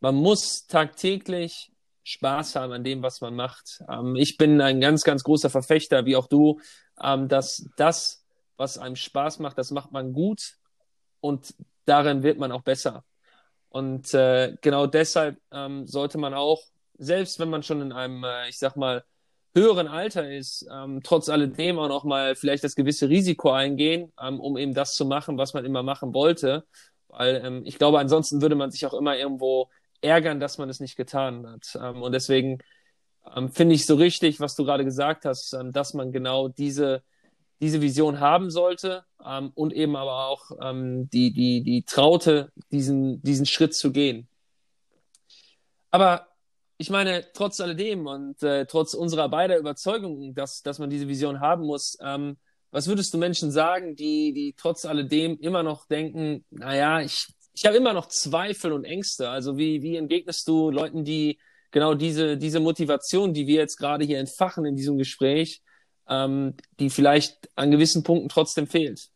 man 0.00 0.14
muss 0.14 0.66
tagtäglich 0.66 1.70
Spaß 2.04 2.56
haben 2.56 2.72
an 2.72 2.84
dem, 2.84 3.02
was 3.02 3.20
man 3.20 3.34
macht. 3.34 3.82
Ähm, 3.88 4.16
ich 4.16 4.38
bin 4.38 4.60
ein 4.60 4.80
ganz, 4.80 5.02
ganz 5.02 5.22
großer 5.24 5.50
Verfechter, 5.50 6.06
wie 6.06 6.16
auch 6.16 6.26
du, 6.26 6.60
ähm, 7.02 7.28
dass 7.28 7.68
das, 7.76 8.24
was 8.56 8.78
einem 8.78 8.96
Spaß 8.96 9.40
macht, 9.40 9.58
das 9.58 9.70
macht 9.70 9.92
man 9.92 10.12
gut 10.12 10.54
und 11.20 11.54
darin 11.84 12.22
wird 12.22 12.38
man 12.38 12.52
auch 12.52 12.62
besser. 12.62 13.04
Und 13.68 14.14
äh, 14.14 14.56
genau 14.62 14.86
deshalb 14.86 15.38
ähm, 15.52 15.86
sollte 15.86 16.16
man 16.16 16.32
auch, 16.32 16.62
selbst 16.96 17.38
wenn 17.38 17.50
man 17.50 17.62
schon 17.62 17.82
in 17.82 17.92
einem, 17.92 18.24
äh, 18.24 18.48
ich 18.48 18.58
sag 18.58 18.76
mal, 18.76 19.04
höheren 19.58 19.88
Alter 19.88 20.30
ist, 20.30 20.66
ähm, 20.72 21.00
trotz 21.02 21.28
alledem 21.28 21.78
auch 21.78 21.88
noch 21.88 22.04
mal 22.04 22.34
vielleicht 22.34 22.64
das 22.64 22.74
gewisse 22.74 23.08
Risiko 23.08 23.50
eingehen, 23.50 24.12
ähm, 24.20 24.40
um 24.40 24.56
eben 24.56 24.74
das 24.74 24.94
zu 24.94 25.04
machen, 25.04 25.38
was 25.38 25.54
man 25.54 25.64
immer 25.64 25.82
machen 25.82 26.14
wollte. 26.14 26.64
Weil 27.08 27.42
ähm, 27.44 27.62
ich 27.64 27.78
glaube, 27.78 27.98
ansonsten 27.98 28.42
würde 28.42 28.54
man 28.54 28.70
sich 28.70 28.86
auch 28.86 28.94
immer 28.94 29.16
irgendwo 29.16 29.68
ärgern, 30.00 30.40
dass 30.40 30.58
man 30.58 30.68
es 30.68 30.80
nicht 30.80 30.96
getan 30.96 31.46
hat. 31.46 31.78
Ähm, 31.82 32.02
und 32.02 32.12
deswegen 32.12 32.58
ähm, 33.34 33.50
finde 33.50 33.74
ich 33.74 33.86
so 33.86 33.96
richtig, 33.96 34.40
was 34.40 34.54
du 34.54 34.64
gerade 34.64 34.84
gesagt 34.84 35.24
hast, 35.24 35.52
ähm, 35.52 35.72
dass 35.72 35.94
man 35.94 36.12
genau 36.12 36.48
diese, 36.48 37.02
diese 37.60 37.80
Vision 37.80 38.20
haben 38.20 38.50
sollte 38.50 39.04
und 39.54 39.72
eben 39.72 39.96
aber 39.96 40.28
auch 40.28 40.52
die, 40.60 41.32
die, 41.32 41.62
die 41.64 41.82
Traute, 41.82 42.52
diesen, 42.70 43.20
diesen 43.22 43.46
Schritt 43.46 43.74
zu 43.74 43.90
gehen. 43.90 44.28
Aber 45.90 46.27
ich 46.78 46.90
meine, 46.90 47.26
trotz 47.34 47.60
alledem 47.60 48.06
und 48.06 48.42
äh, 48.42 48.64
trotz 48.66 48.94
unserer 48.94 49.28
beider 49.28 49.58
Überzeugung, 49.58 50.34
dass, 50.34 50.62
dass 50.62 50.78
man 50.78 50.88
diese 50.88 51.08
Vision 51.08 51.40
haben 51.40 51.66
muss, 51.66 51.98
ähm, 52.00 52.38
was 52.70 52.86
würdest 52.86 53.12
du 53.12 53.18
Menschen 53.18 53.50
sagen, 53.50 53.96
die, 53.96 54.32
die 54.32 54.54
trotz 54.56 54.84
alledem 54.84 55.38
immer 55.40 55.62
noch 55.62 55.86
denken, 55.86 56.44
naja, 56.50 57.00
ich, 57.00 57.26
ich 57.52 57.66
habe 57.66 57.76
immer 57.76 57.92
noch 57.92 58.06
Zweifel 58.06 58.72
und 58.72 58.84
Ängste. 58.84 59.28
Also 59.28 59.58
wie, 59.58 59.82
wie 59.82 59.96
entgegnest 59.96 60.46
du 60.46 60.70
Leuten, 60.70 61.04
die 61.04 61.40
genau 61.70 61.94
diese, 61.94 62.36
diese 62.36 62.60
Motivation, 62.60 63.34
die 63.34 63.46
wir 63.46 63.56
jetzt 63.56 63.76
gerade 63.76 64.04
hier 64.04 64.18
entfachen 64.18 64.64
in 64.64 64.76
diesem 64.76 64.98
Gespräch, 64.98 65.62
ähm, 66.08 66.56
die 66.78 66.90
vielleicht 66.90 67.48
an 67.56 67.70
gewissen 67.70 68.04
Punkten 68.04 68.28
trotzdem 68.28 68.66
fehlt? 68.66 69.08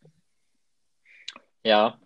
Ja, 1.62 2.00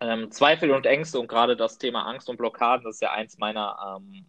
ähm, 0.00 0.30
Zweifel 0.30 0.70
und 0.70 0.86
Ängste 0.86 1.20
und 1.20 1.28
gerade 1.28 1.56
das 1.56 1.76
Thema 1.76 2.06
Angst 2.06 2.30
und 2.30 2.36
Blockaden, 2.36 2.84
das 2.84 2.96
ist 2.96 3.02
ja 3.02 3.12
eins 3.12 3.36
meiner, 3.38 3.98
ähm, 3.98 4.24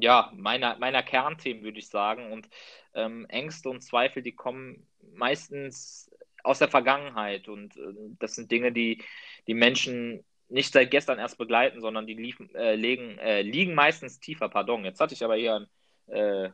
ja, 0.00 0.32
meiner, 0.36 0.78
meiner 0.78 1.02
Kernthemen, 1.02 1.62
würde 1.62 1.78
ich 1.78 1.88
sagen. 1.88 2.32
Und 2.32 2.48
ähm, 2.94 3.26
Ängste 3.28 3.68
und 3.70 3.82
Zweifel, 3.82 4.22
die 4.22 4.32
kommen 4.32 4.86
meistens 5.14 6.10
aus 6.44 6.58
der 6.58 6.68
Vergangenheit 6.68 7.48
und 7.48 7.76
äh, 7.76 7.92
das 8.18 8.34
sind 8.34 8.50
Dinge, 8.50 8.72
die 8.72 9.02
die 9.46 9.54
Menschen 9.54 10.24
nicht 10.48 10.72
seit 10.72 10.90
gestern 10.90 11.18
erst 11.18 11.38
begleiten, 11.38 11.80
sondern 11.80 12.06
die 12.06 12.14
liefen, 12.14 12.54
äh, 12.54 12.74
legen, 12.74 13.18
äh, 13.18 13.42
liegen 13.42 13.74
meistens 13.74 14.18
tiefer. 14.18 14.48
Pardon, 14.48 14.84
jetzt 14.84 15.00
hatte 15.00 15.14
ich 15.14 15.22
aber 15.22 15.36
hier 15.36 15.56
einen 16.06 16.46
äh, 16.46 16.50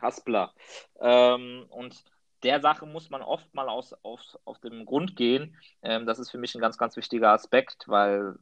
Haspler. 0.00 0.54
Ähm, 1.00 1.66
und 1.68 2.04
der 2.42 2.60
Sache 2.60 2.86
muss 2.86 3.10
man 3.10 3.22
oft 3.22 3.52
mal 3.54 3.68
aus, 3.68 3.92
auf, 4.02 4.20
auf 4.44 4.58
den 4.60 4.84
Grund 4.84 5.16
gehen. 5.16 5.56
Ähm, 5.82 6.06
das 6.06 6.18
ist 6.18 6.30
für 6.30 6.38
mich 6.38 6.54
ein 6.54 6.60
ganz, 6.60 6.78
ganz 6.78 6.96
wichtiger 6.96 7.30
Aspekt, 7.30 7.84
weil 7.86 8.36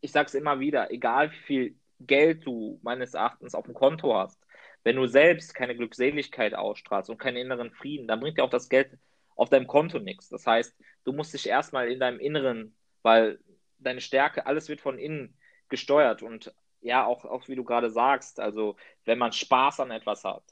ich 0.00 0.12
sage 0.12 0.26
es 0.26 0.34
immer 0.34 0.60
wieder, 0.60 0.90
egal 0.90 1.32
wie 1.32 1.36
viel 1.36 1.74
Geld 2.00 2.46
du 2.46 2.78
meines 2.82 3.14
Erachtens 3.14 3.54
auf 3.54 3.64
dem 3.66 3.74
Konto 3.74 4.14
hast, 4.16 4.40
wenn 4.82 4.96
du 4.96 5.06
selbst 5.06 5.54
keine 5.54 5.76
Glückseligkeit 5.76 6.54
ausstrahlst 6.54 7.10
und 7.10 7.18
keinen 7.18 7.36
inneren 7.36 7.70
Frieden, 7.70 8.08
dann 8.08 8.20
bringt 8.20 8.38
dir 8.38 8.44
auch 8.44 8.50
das 8.50 8.68
Geld 8.68 8.98
auf 9.36 9.50
deinem 9.50 9.66
Konto 9.66 9.98
nichts. 9.98 10.28
Das 10.28 10.46
heißt, 10.46 10.74
du 11.04 11.12
musst 11.12 11.34
dich 11.34 11.46
erstmal 11.46 11.90
in 11.90 12.00
deinem 12.00 12.18
Inneren, 12.18 12.74
weil 13.02 13.40
deine 13.78 14.00
Stärke, 14.00 14.46
alles 14.46 14.68
wird 14.68 14.80
von 14.80 14.98
innen 14.98 15.36
gesteuert 15.68 16.22
und 16.22 16.54
ja, 16.82 17.04
auch, 17.04 17.24
auch 17.24 17.48
wie 17.48 17.56
du 17.56 17.64
gerade 17.64 17.90
sagst, 17.90 18.40
also 18.40 18.76
wenn 19.04 19.18
man 19.18 19.32
Spaß 19.32 19.80
an 19.80 19.90
etwas 19.90 20.24
hat, 20.24 20.44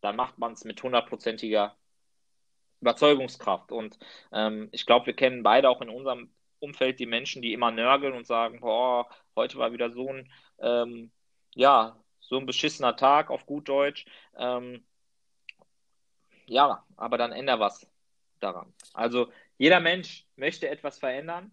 dann 0.00 0.16
macht 0.16 0.38
man 0.38 0.52
es 0.52 0.64
mit 0.64 0.82
hundertprozentiger 0.82 1.76
Überzeugungskraft. 2.80 3.72
Und 3.72 3.98
ähm, 4.32 4.68
ich 4.72 4.86
glaube, 4.86 5.06
wir 5.06 5.14
kennen 5.14 5.42
beide 5.42 5.68
auch 5.68 5.80
in 5.80 5.88
unserem 5.88 6.30
Umfeld 6.58 6.98
die 6.98 7.06
Menschen, 7.06 7.42
die 7.42 7.52
immer 7.52 7.70
nörgeln 7.70 8.14
und 8.14 8.26
sagen, 8.26 8.60
boah, 8.60 9.08
heute 9.36 9.58
war 9.58 9.72
wieder 9.72 9.90
so 9.90 10.08
ein, 10.08 10.30
ähm, 10.58 11.10
ja, 11.54 11.96
so 12.20 12.38
ein 12.38 12.46
beschissener 12.46 12.96
Tag 12.96 13.30
auf 13.30 13.46
gut 13.46 13.68
Deutsch. 13.68 14.04
Ähm, 14.36 14.84
ja, 16.46 16.84
aber 16.96 17.18
dann 17.18 17.32
änder 17.32 17.60
was 17.60 17.86
daran. 18.40 18.72
Also 18.92 19.32
jeder 19.58 19.80
Mensch 19.80 20.26
möchte 20.36 20.68
etwas 20.68 20.98
verändern. 20.98 21.50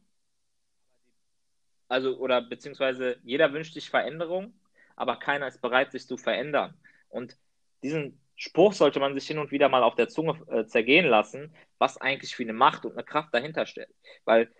Also, 1.88 2.18
oder 2.18 2.42
beziehungsweise 2.42 3.20
jeder 3.24 3.54
wünscht 3.54 3.74
sich 3.74 3.90
Veränderung, 3.90 4.54
aber 4.96 5.18
keiner 5.18 5.48
ist 5.48 5.62
bereit, 5.62 5.92
sich 5.92 6.08
zu 6.08 6.18
verändern. 6.18 6.76
Und 7.10 7.38
diesen 7.84 8.20
Spruch 8.36 8.74
sollte 8.74 9.00
man 9.00 9.14
sich 9.14 9.28
hin 9.28 9.38
und 9.38 9.52
wieder 9.52 9.70
mal 9.70 9.84
auf 9.84 9.96
der 9.96 10.10
Zunge 10.10 10.40
äh, 10.48 10.66
zergehen 10.66 11.06
lassen, 11.06 11.56
was 11.78 11.98
eigentlich 11.98 12.36
für 12.36 12.44
eine 12.44 12.54
Macht 12.54 12.86
und 12.86 12.94
eine 12.94 13.04
Kraft 13.04 13.34
dahinter 13.34 13.66
stellt. 13.66 13.94
Weil 14.26 14.52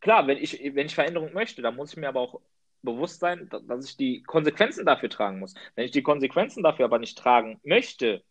klar, 0.00 0.26
wenn 0.26 0.38
ich, 0.38 0.60
wenn 0.74 0.86
ich 0.86 0.94
Veränderung 0.94 1.32
möchte, 1.32 1.62
dann 1.62 1.76
muss 1.76 1.92
ich 1.92 1.96
mir 1.96 2.08
aber 2.08 2.20
auch 2.20 2.40
bewusst 2.82 3.20
sein, 3.20 3.48
dass 3.66 3.88
ich 3.88 3.96
die 3.96 4.22
Konsequenzen 4.22 4.86
dafür 4.86 5.10
tragen 5.10 5.38
muss. 5.38 5.54
Wenn 5.74 5.84
ich 5.84 5.90
die 5.90 6.02
Konsequenzen 6.02 6.62
dafür 6.62 6.86
aber 6.86 6.98
nicht 6.98 7.18
tragen 7.18 7.60
möchte, 7.64 8.22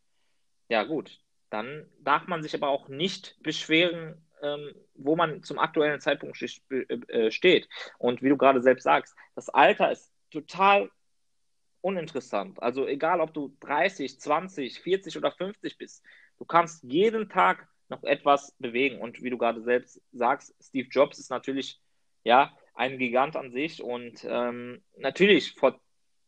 ja 0.69 0.83
gut, 0.83 1.19
dann 1.49 1.85
darf 1.99 2.27
man 2.27 2.43
sich 2.43 2.53
aber 2.53 2.69
auch 2.69 2.87
nicht 2.87 3.41
beschweren, 3.41 4.25
ähm, 4.41 4.73
wo 4.95 5.15
man 5.15 5.43
zum 5.43 5.59
aktuellen 5.59 5.99
Zeitpunkt 5.99 6.41
äh, 6.41 7.31
steht. 7.31 7.67
Und 7.97 8.21
wie 8.21 8.29
du 8.29 8.37
gerade 8.37 8.61
selbst 8.61 8.83
sagst, 8.83 9.15
das 9.35 9.49
Alter 9.49 9.91
ist 9.91 10.11
total 10.31 10.89
uninteressant. 11.81 12.61
Also 12.61 12.87
egal, 12.87 13.21
ob 13.21 13.33
du 13.33 13.55
30, 13.61 14.19
20, 14.19 14.79
40 14.79 15.17
oder 15.17 15.31
50 15.31 15.77
bist, 15.77 16.03
du 16.37 16.45
kannst 16.45 16.83
jeden 16.83 17.29
Tag 17.29 17.67
noch 17.89 18.03
etwas 18.03 18.55
bewegen. 18.59 18.99
Und 18.99 19.21
wie 19.23 19.29
du 19.29 19.37
gerade 19.37 19.61
selbst 19.61 20.01
sagst, 20.11 20.55
Steve 20.61 20.87
Jobs 20.89 21.19
ist 21.19 21.31
natürlich 21.31 21.81
ja 22.23 22.55
ein 22.79 22.97
Gigant 22.97 23.35
an 23.35 23.51
sich 23.51 23.83
und 23.83 24.25
ähm, 24.27 24.81
natürlich 24.97 25.51
vor, 25.51 25.77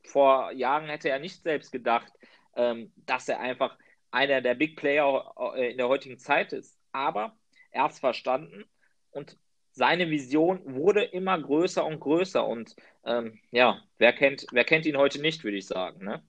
vor 0.04 0.52
Jahren 0.52 0.90
hätte 0.90 1.08
er 1.08 1.20
nicht 1.20 1.42
selbst 1.42 1.72
gedacht, 1.72 2.12
ähm, 2.58 2.92
dass 2.98 3.30
er 3.30 3.40
einfach 3.40 3.78
einer 4.12 4.42
der 4.42 4.56
Big 4.56 4.76
Player 4.76 5.34
äh, 5.56 5.72
in 5.72 5.78
der 5.78 5.88
heutigen 5.88 6.20
Zeit 6.20 6.52
ist. 6.52 6.78
Aber 6.92 7.38
er 7.72 7.84
hat 7.84 7.94
es 7.94 8.00
verstanden 8.00 8.66
und 9.12 9.38
seine 9.72 10.10
Vision 10.10 10.60
wurde 10.66 11.06
immer 11.06 11.42
größer 11.42 11.86
und 11.86 12.02
größer. 12.02 12.46
Und 12.46 12.76
ähm, 13.06 13.40
ja, 13.52 13.80
wer 13.98 14.12
kennt, 14.12 14.46
wer 14.52 14.66
kennt 14.66 14.86
ihn 14.86 14.98
heute 14.98 15.22
nicht, 15.22 15.46
würde 15.46 15.56
ich 15.56 15.68
sagen. 15.68 16.04
Ne? 16.04 16.22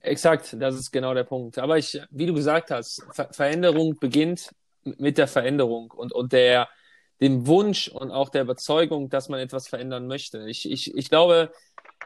Exakt, 0.00 0.56
das 0.58 0.74
ist 0.74 0.90
genau 0.90 1.14
der 1.14 1.22
Punkt. 1.22 1.58
Aber 1.58 1.78
ich, 1.78 2.00
wie 2.10 2.26
du 2.26 2.34
gesagt 2.34 2.72
hast, 2.72 3.06
Ver 3.12 3.32
Veränderung 3.32 3.96
beginnt 4.00 4.52
mit 4.82 5.18
der 5.18 5.28
Veränderung 5.28 5.92
und, 5.92 6.12
und 6.12 6.32
der, 6.32 6.68
dem 7.20 7.46
Wunsch 7.46 7.88
und 7.88 8.10
auch 8.10 8.28
der 8.28 8.42
Überzeugung, 8.42 9.08
dass 9.08 9.28
man 9.28 9.40
etwas 9.40 9.68
verändern 9.68 10.06
möchte. 10.06 10.48
Ich, 10.48 10.70
ich, 10.70 10.94
ich 10.94 11.08
glaube, 11.10 11.50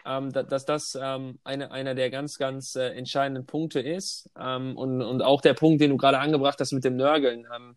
ähm, 0.07 0.33
da, 0.33 0.43
dass 0.43 0.65
das 0.65 0.99
ähm, 1.01 1.39
eine, 1.45 1.71
einer 1.71 1.95
der 1.95 2.11
ganz, 2.11 2.39
ganz 2.39 2.75
äh, 2.77 2.89
entscheidenden 2.89 3.47
Punkte 3.47 3.81
ist. 3.81 4.31
Ähm, 4.39 4.77
und, 4.77 5.03
und 5.03 5.23
auch 5.23 5.41
der 5.41 5.55
Punkt, 5.55 5.81
den 5.81 5.91
du 5.91 5.97
gerade 5.97 6.19
angebracht 6.19 6.59
hast 6.61 6.73
mit 6.73 6.85
dem 6.85 6.97
Nörgeln. 6.97 7.47
Ähm, 7.55 7.77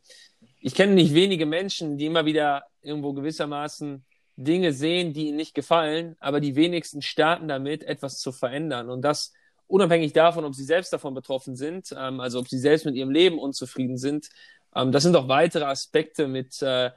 ich 0.62 0.74
kenne 0.74 0.93
nicht 0.93 1.13
wenige 1.13 1.45
Menschen, 1.45 1.98
die 1.98 2.06
immer 2.06 2.26
wieder 2.26 2.63
irgendwo 2.82 3.13
gewissermaßen 3.13 4.04
Dinge 4.38 4.74
sehen, 4.74 5.13
die 5.13 5.28
ihnen 5.28 5.38
nicht 5.38 5.54
gefallen, 5.54 6.15
aber 6.19 6.39
die 6.39 6.56
wenigsten 6.56 7.02
starten 7.02 7.48
damit, 7.48 7.84
etwas 7.84 8.19
zu 8.19 8.32
verändern. 8.32 8.89
Und 8.89 9.02
das 9.02 9.32
unabhängig 9.67 10.13
davon, 10.13 10.45
ob 10.45 10.56
sie 10.56 10.63
selbst 10.63 10.91
davon 10.91 11.13
betroffen 11.13 11.56
sind, 11.56 11.93
ähm, 11.98 12.19
also 12.19 12.39
ob 12.39 12.48
sie 12.48 12.60
selbst 12.60 12.86
mit 12.86 12.95
ihrem 12.95 13.12
Leben 13.12 13.39
unzufrieden 13.39 13.98
sind. 13.98 14.30
Ähm, 14.76 14.91
das 14.91 15.04
sind 15.04 15.15
auch 15.15 15.28
weitere 15.28 15.65
Aspekte 15.65 16.28
mit, 16.28 16.62
äh, 16.62 16.91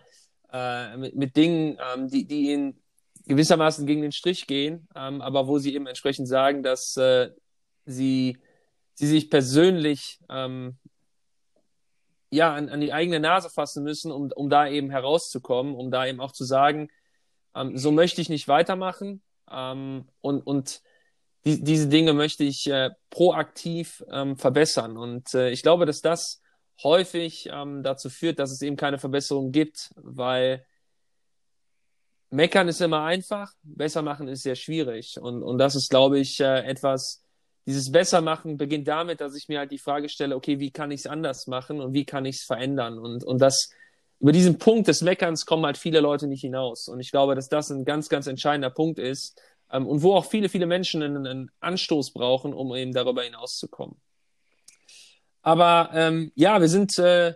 äh, 0.53 0.97
mit, 0.97 1.17
mit, 1.17 1.37
Dingen, 1.37 1.79
ähm, 1.95 2.09
die, 2.09 2.27
die 2.27 2.51
ihnen 2.51 2.81
gewissermaßen 3.27 3.87
gegen 3.87 4.03
den 4.03 4.13
Strich 4.13 4.47
gehen, 4.47 4.89
ähm, 4.95 5.21
aber 5.21 5.47
wo 5.47 5.59
sie 5.59 5.75
eben 5.75 5.87
entsprechend 5.87 6.29
sagen, 6.29 6.63
dass 6.63 6.97
äh, 6.97 7.31
sie, 7.85 8.39
sie 8.95 9.07
sich 9.07 9.31
persönlich 9.31 10.21
ähm, 10.31 10.79
ja, 12.31 12.55
an, 12.55 12.69
an 12.69 12.81
die 12.81 12.93
eigene 12.93 13.21
Nase 13.21 13.51
fassen 13.51 13.85
müssen, 13.85 14.13
um, 14.13 14.31
um 14.35 14.51
da 14.51 14.69
eben 14.69 14.91
herauszukommen, 14.91 15.75
um 15.75 15.91
da 15.91 16.07
eben 16.07 16.21
auch 16.21 16.33
zu 16.33 16.45
sagen, 16.45 16.89
ähm, 17.55 17.77
so 17.77 17.93
möchte 17.93 18.21
ich 18.21 18.29
nicht 18.29 18.49
weitermachen 18.49 19.23
ähm, 19.51 20.09
und, 20.21 20.41
und 20.43 20.83
die, 21.45 21.63
diese 21.63 21.89
Dinge 21.89 22.13
möchte 22.13 22.45
ich 22.45 22.69
äh, 22.69 22.91
proaktiv 23.11 24.05
ähm, 24.11 24.37
verbessern. 24.37 24.97
Und 24.97 25.35
äh, 25.35 25.51
ich 25.51 25.63
glaube, 25.63 25.87
dass 25.87 26.03
das 26.03 26.43
häufig 26.83 27.49
ähm, 27.53 27.83
dazu 27.83 28.11
führt, 28.11 28.39
dass 28.39 28.51
es 28.51 28.63
eben 28.63 28.77
keine 28.77 28.99
Verbesserung 28.99 29.53
gibt, 29.53 29.91
weil 29.97 30.65
meckern 32.31 32.69
ist 32.69 32.81
immer 32.81 33.05
einfach, 33.05 33.53
besser 33.63 34.03
machen 34.03 34.29
ist 34.29 34.43
sehr 34.43 34.55
schwierig. 34.55 35.19
Und, 35.21 35.43
und 35.43 35.59
das 35.59 35.75
ist, 35.75 35.91
glaube 35.91 36.19
ich, 36.19 36.41
äh, 36.41 36.65
etwas, 36.65 37.23
dieses 37.67 37.91
Bessermachen 37.91 38.57
beginnt 38.57 38.89
damit, 38.89 39.21
dass 39.21 39.35
ich 39.35 39.49
mir 39.49 39.59
halt 39.59 39.71
die 39.71 39.79
Frage 39.79 40.09
stelle, 40.09 40.37
okay, 40.37 40.59
wie 40.59 40.71
kann 40.71 40.91
ich 40.91 41.01
es 41.01 41.07
anders 41.07 41.47
machen 41.47 41.81
und 41.81 41.93
wie 41.93 42.05
kann 42.05 42.25
ich 42.25 42.37
es 42.37 42.45
verändern? 42.45 42.99
Und, 42.99 43.25
und 43.25 43.41
das, 43.41 43.71
über 44.21 44.33
diesen 44.33 44.59
Punkt 44.59 44.89
des 44.89 45.03
Meckerns 45.03 45.47
kommen 45.47 45.65
halt 45.65 45.79
viele 45.79 46.01
Leute 46.01 46.27
nicht 46.27 46.41
hinaus. 46.41 46.89
Und 46.89 47.01
ich 47.01 47.11
glaube, 47.11 47.35
dass 47.35 47.49
das 47.49 47.71
ein 47.71 47.85
ganz, 47.85 48.09
ganz 48.09 48.27
entscheidender 48.27 48.71
Punkt 48.71 48.99
ist 48.99 49.41
ähm, 49.71 49.87
und 49.87 50.03
wo 50.03 50.15
auch 50.15 50.25
viele, 50.25 50.49
viele 50.49 50.67
Menschen 50.67 51.03
einen, 51.03 51.27
einen 51.27 51.51
Anstoß 51.61 52.13
brauchen, 52.13 52.53
um 52.53 52.75
eben 52.75 52.93
darüber 52.93 53.23
hinauszukommen. 53.23 53.97
Aber 55.43 55.91
ähm, 55.95 56.33
ja, 56.35 56.61
wir 56.61 56.69
sind 56.69 56.99
äh, 56.99 57.35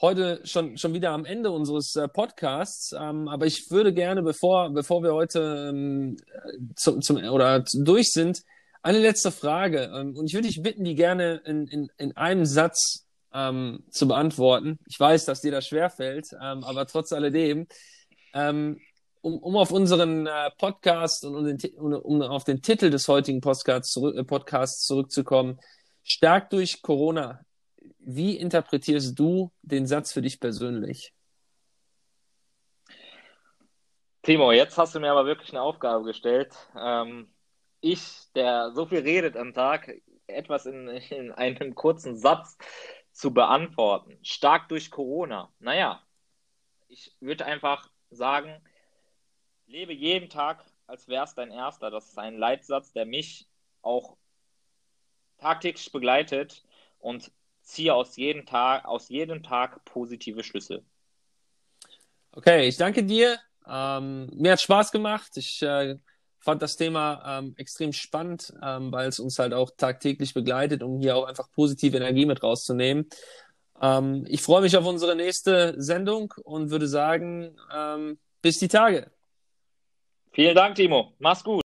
heute 0.00 0.40
schon, 0.44 0.76
schon 0.76 0.94
wieder 0.94 1.10
am 1.10 1.24
Ende 1.24 1.50
unseres 1.50 1.94
äh, 1.96 2.08
Podcasts. 2.08 2.92
Ähm, 2.98 3.28
aber 3.28 3.46
ich 3.46 3.70
würde 3.70 3.94
gerne, 3.94 4.22
bevor, 4.22 4.70
bevor 4.70 5.02
wir 5.02 5.14
heute 5.14 5.70
ähm, 5.70 6.16
zum, 6.76 7.00
zum, 7.00 7.16
oder 7.16 7.64
durch 7.72 8.12
sind, 8.12 8.42
eine 8.82 8.98
letzte 8.98 9.30
Frage. 9.30 9.92
Ähm, 9.94 10.16
und 10.16 10.26
ich 10.26 10.34
würde 10.34 10.48
dich 10.48 10.62
bitten, 10.62 10.84
die 10.84 10.96
gerne 10.96 11.40
in, 11.46 11.66
in, 11.68 11.88
in 11.98 12.16
einem 12.16 12.44
Satz 12.44 13.06
ähm, 13.32 13.84
zu 13.90 14.08
beantworten. 14.08 14.78
Ich 14.86 14.98
weiß, 14.98 15.24
dass 15.24 15.40
dir 15.40 15.52
das 15.52 15.66
schwerfällt, 15.66 16.26
ähm, 16.32 16.64
aber 16.64 16.86
trotz 16.86 17.12
alledem, 17.12 17.66
ähm, 18.34 18.80
um, 19.20 19.38
um 19.38 19.56
auf 19.56 19.70
unseren 19.70 20.26
äh, 20.26 20.50
Podcast 20.58 21.24
und 21.24 21.36
um, 21.36 21.44
den, 21.44 21.58
um, 21.76 21.92
um 21.92 22.22
auf 22.22 22.44
den 22.44 22.60
Titel 22.60 22.90
des 22.90 23.06
heutigen 23.06 23.40
Podcasts, 23.40 23.92
zurück, 23.92 24.16
äh, 24.16 24.24
Podcasts 24.24 24.84
zurückzukommen, 24.84 25.58
stark 26.02 26.50
durch 26.50 26.82
Corona 26.82 27.44
wie 28.04 28.36
interpretierst 28.36 29.18
du 29.18 29.52
den 29.62 29.86
Satz 29.86 30.12
für 30.12 30.22
dich 30.22 30.40
persönlich? 30.40 31.12
Timo, 34.22 34.52
jetzt 34.52 34.78
hast 34.78 34.94
du 34.94 35.00
mir 35.00 35.10
aber 35.10 35.26
wirklich 35.26 35.50
eine 35.50 35.62
Aufgabe 35.62 36.04
gestellt. 36.04 36.54
Ähm, 36.76 37.32
ich, 37.80 38.30
der 38.34 38.70
so 38.72 38.86
viel 38.86 39.00
redet 39.00 39.36
am 39.36 39.52
Tag, 39.52 39.92
etwas 40.26 40.66
in, 40.66 40.88
in 40.88 41.32
einem 41.32 41.74
kurzen 41.74 42.16
Satz 42.16 42.56
zu 43.12 43.32
beantworten. 43.32 44.18
Stark 44.22 44.68
durch 44.68 44.90
Corona. 44.90 45.52
Naja, 45.58 46.02
ich 46.88 47.14
würde 47.20 47.46
einfach 47.46 47.90
sagen, 48.10 48.62
lebe 49.66 49.92
jeden 49.92 50.28
Tag, 50.28 50.64
als 50.86 51.08
wäre 51.08 51.24
es 51.24 51.34
dein 51.34 51.50
erster. 51.50 51.90
Das 51.90 52.08
ist 52.08 52.18
ein 52.18 52.38
Leitsatz, 52.38 52.92
der 52.92 53.06
mich 53.06 53.48
auch 53.80 54.16
tagtäglich 55.42 55.90
begleitet 55.92 56.62
und 56.98 57.30
ziehe 57.62 57.94
aus 57.94 58.16
jedem 58.16 58.46
Tag, 58.46 58.84
aus 58.84 59.08
jedem 59.08 59.42
Tag 59.42 59.84
positive 59.84 60.42
Schlüsse. 60.44 60.82
Okay, 62.32 62.66
ich 62.68 62.76
danke 62.76 63.04
dir. 63.04 63.38
Ähm, 63.68 64.30
mir 64.34 64.52
hat 64.52 64.60
Spaß 64.60 64.90
gemacht. 64.90 65.36
Ich 65.36 65.62
äh, 65.62 65.96
fand 66.38 66.62
das 66.62 66.76
Thema 66.76 67.38
ähm, 67.38 67.54
extrem 67.56 67.92
spannend, 67.92 68.52
ähm, 68.62 68.90
weil 68.90 69.08
es 69.08 69.20
uns 69.20 69.38
halt 69.38 69.52
auch 69.52 69.70
tagtäglich 69.76 70.34
begleitet, 70.34 70.82
um 70.82 70.98
hier 70.98 71.16
auch 71.16 71.26
einfach 71.26 71.50
positive 71.52 71.96
Energie 71.96 72.26
mit 72.26 72.42
rauszunehmen. 72.42 73.08
Ähm, 73.80 74.24
ich 74.28 74.42
freue 74.42 74.62
mich 74.62 74.76
auf 74.76 74.86
unsere 74.86 75.14
nächste 75.14 75.74
Sendung 75.80 76.32
und 76.44 76.70
würde 76.70 76.88
sagen, 76.88 77.56
ähm, 77.74 78.18
bis 78.40 78.58
die 78.58 78.68
Tage. 78.68 79.10
Vielen 80.32 80.54
Dank, 80.54 80.76
Timo. 80.76 81.12
Mach's 81.18 81.44
gut. 81.44 81.61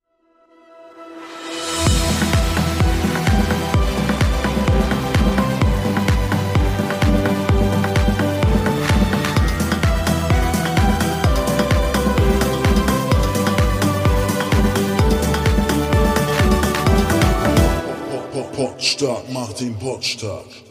Martin 19.64 19.80
Potstark. 19.80 20.63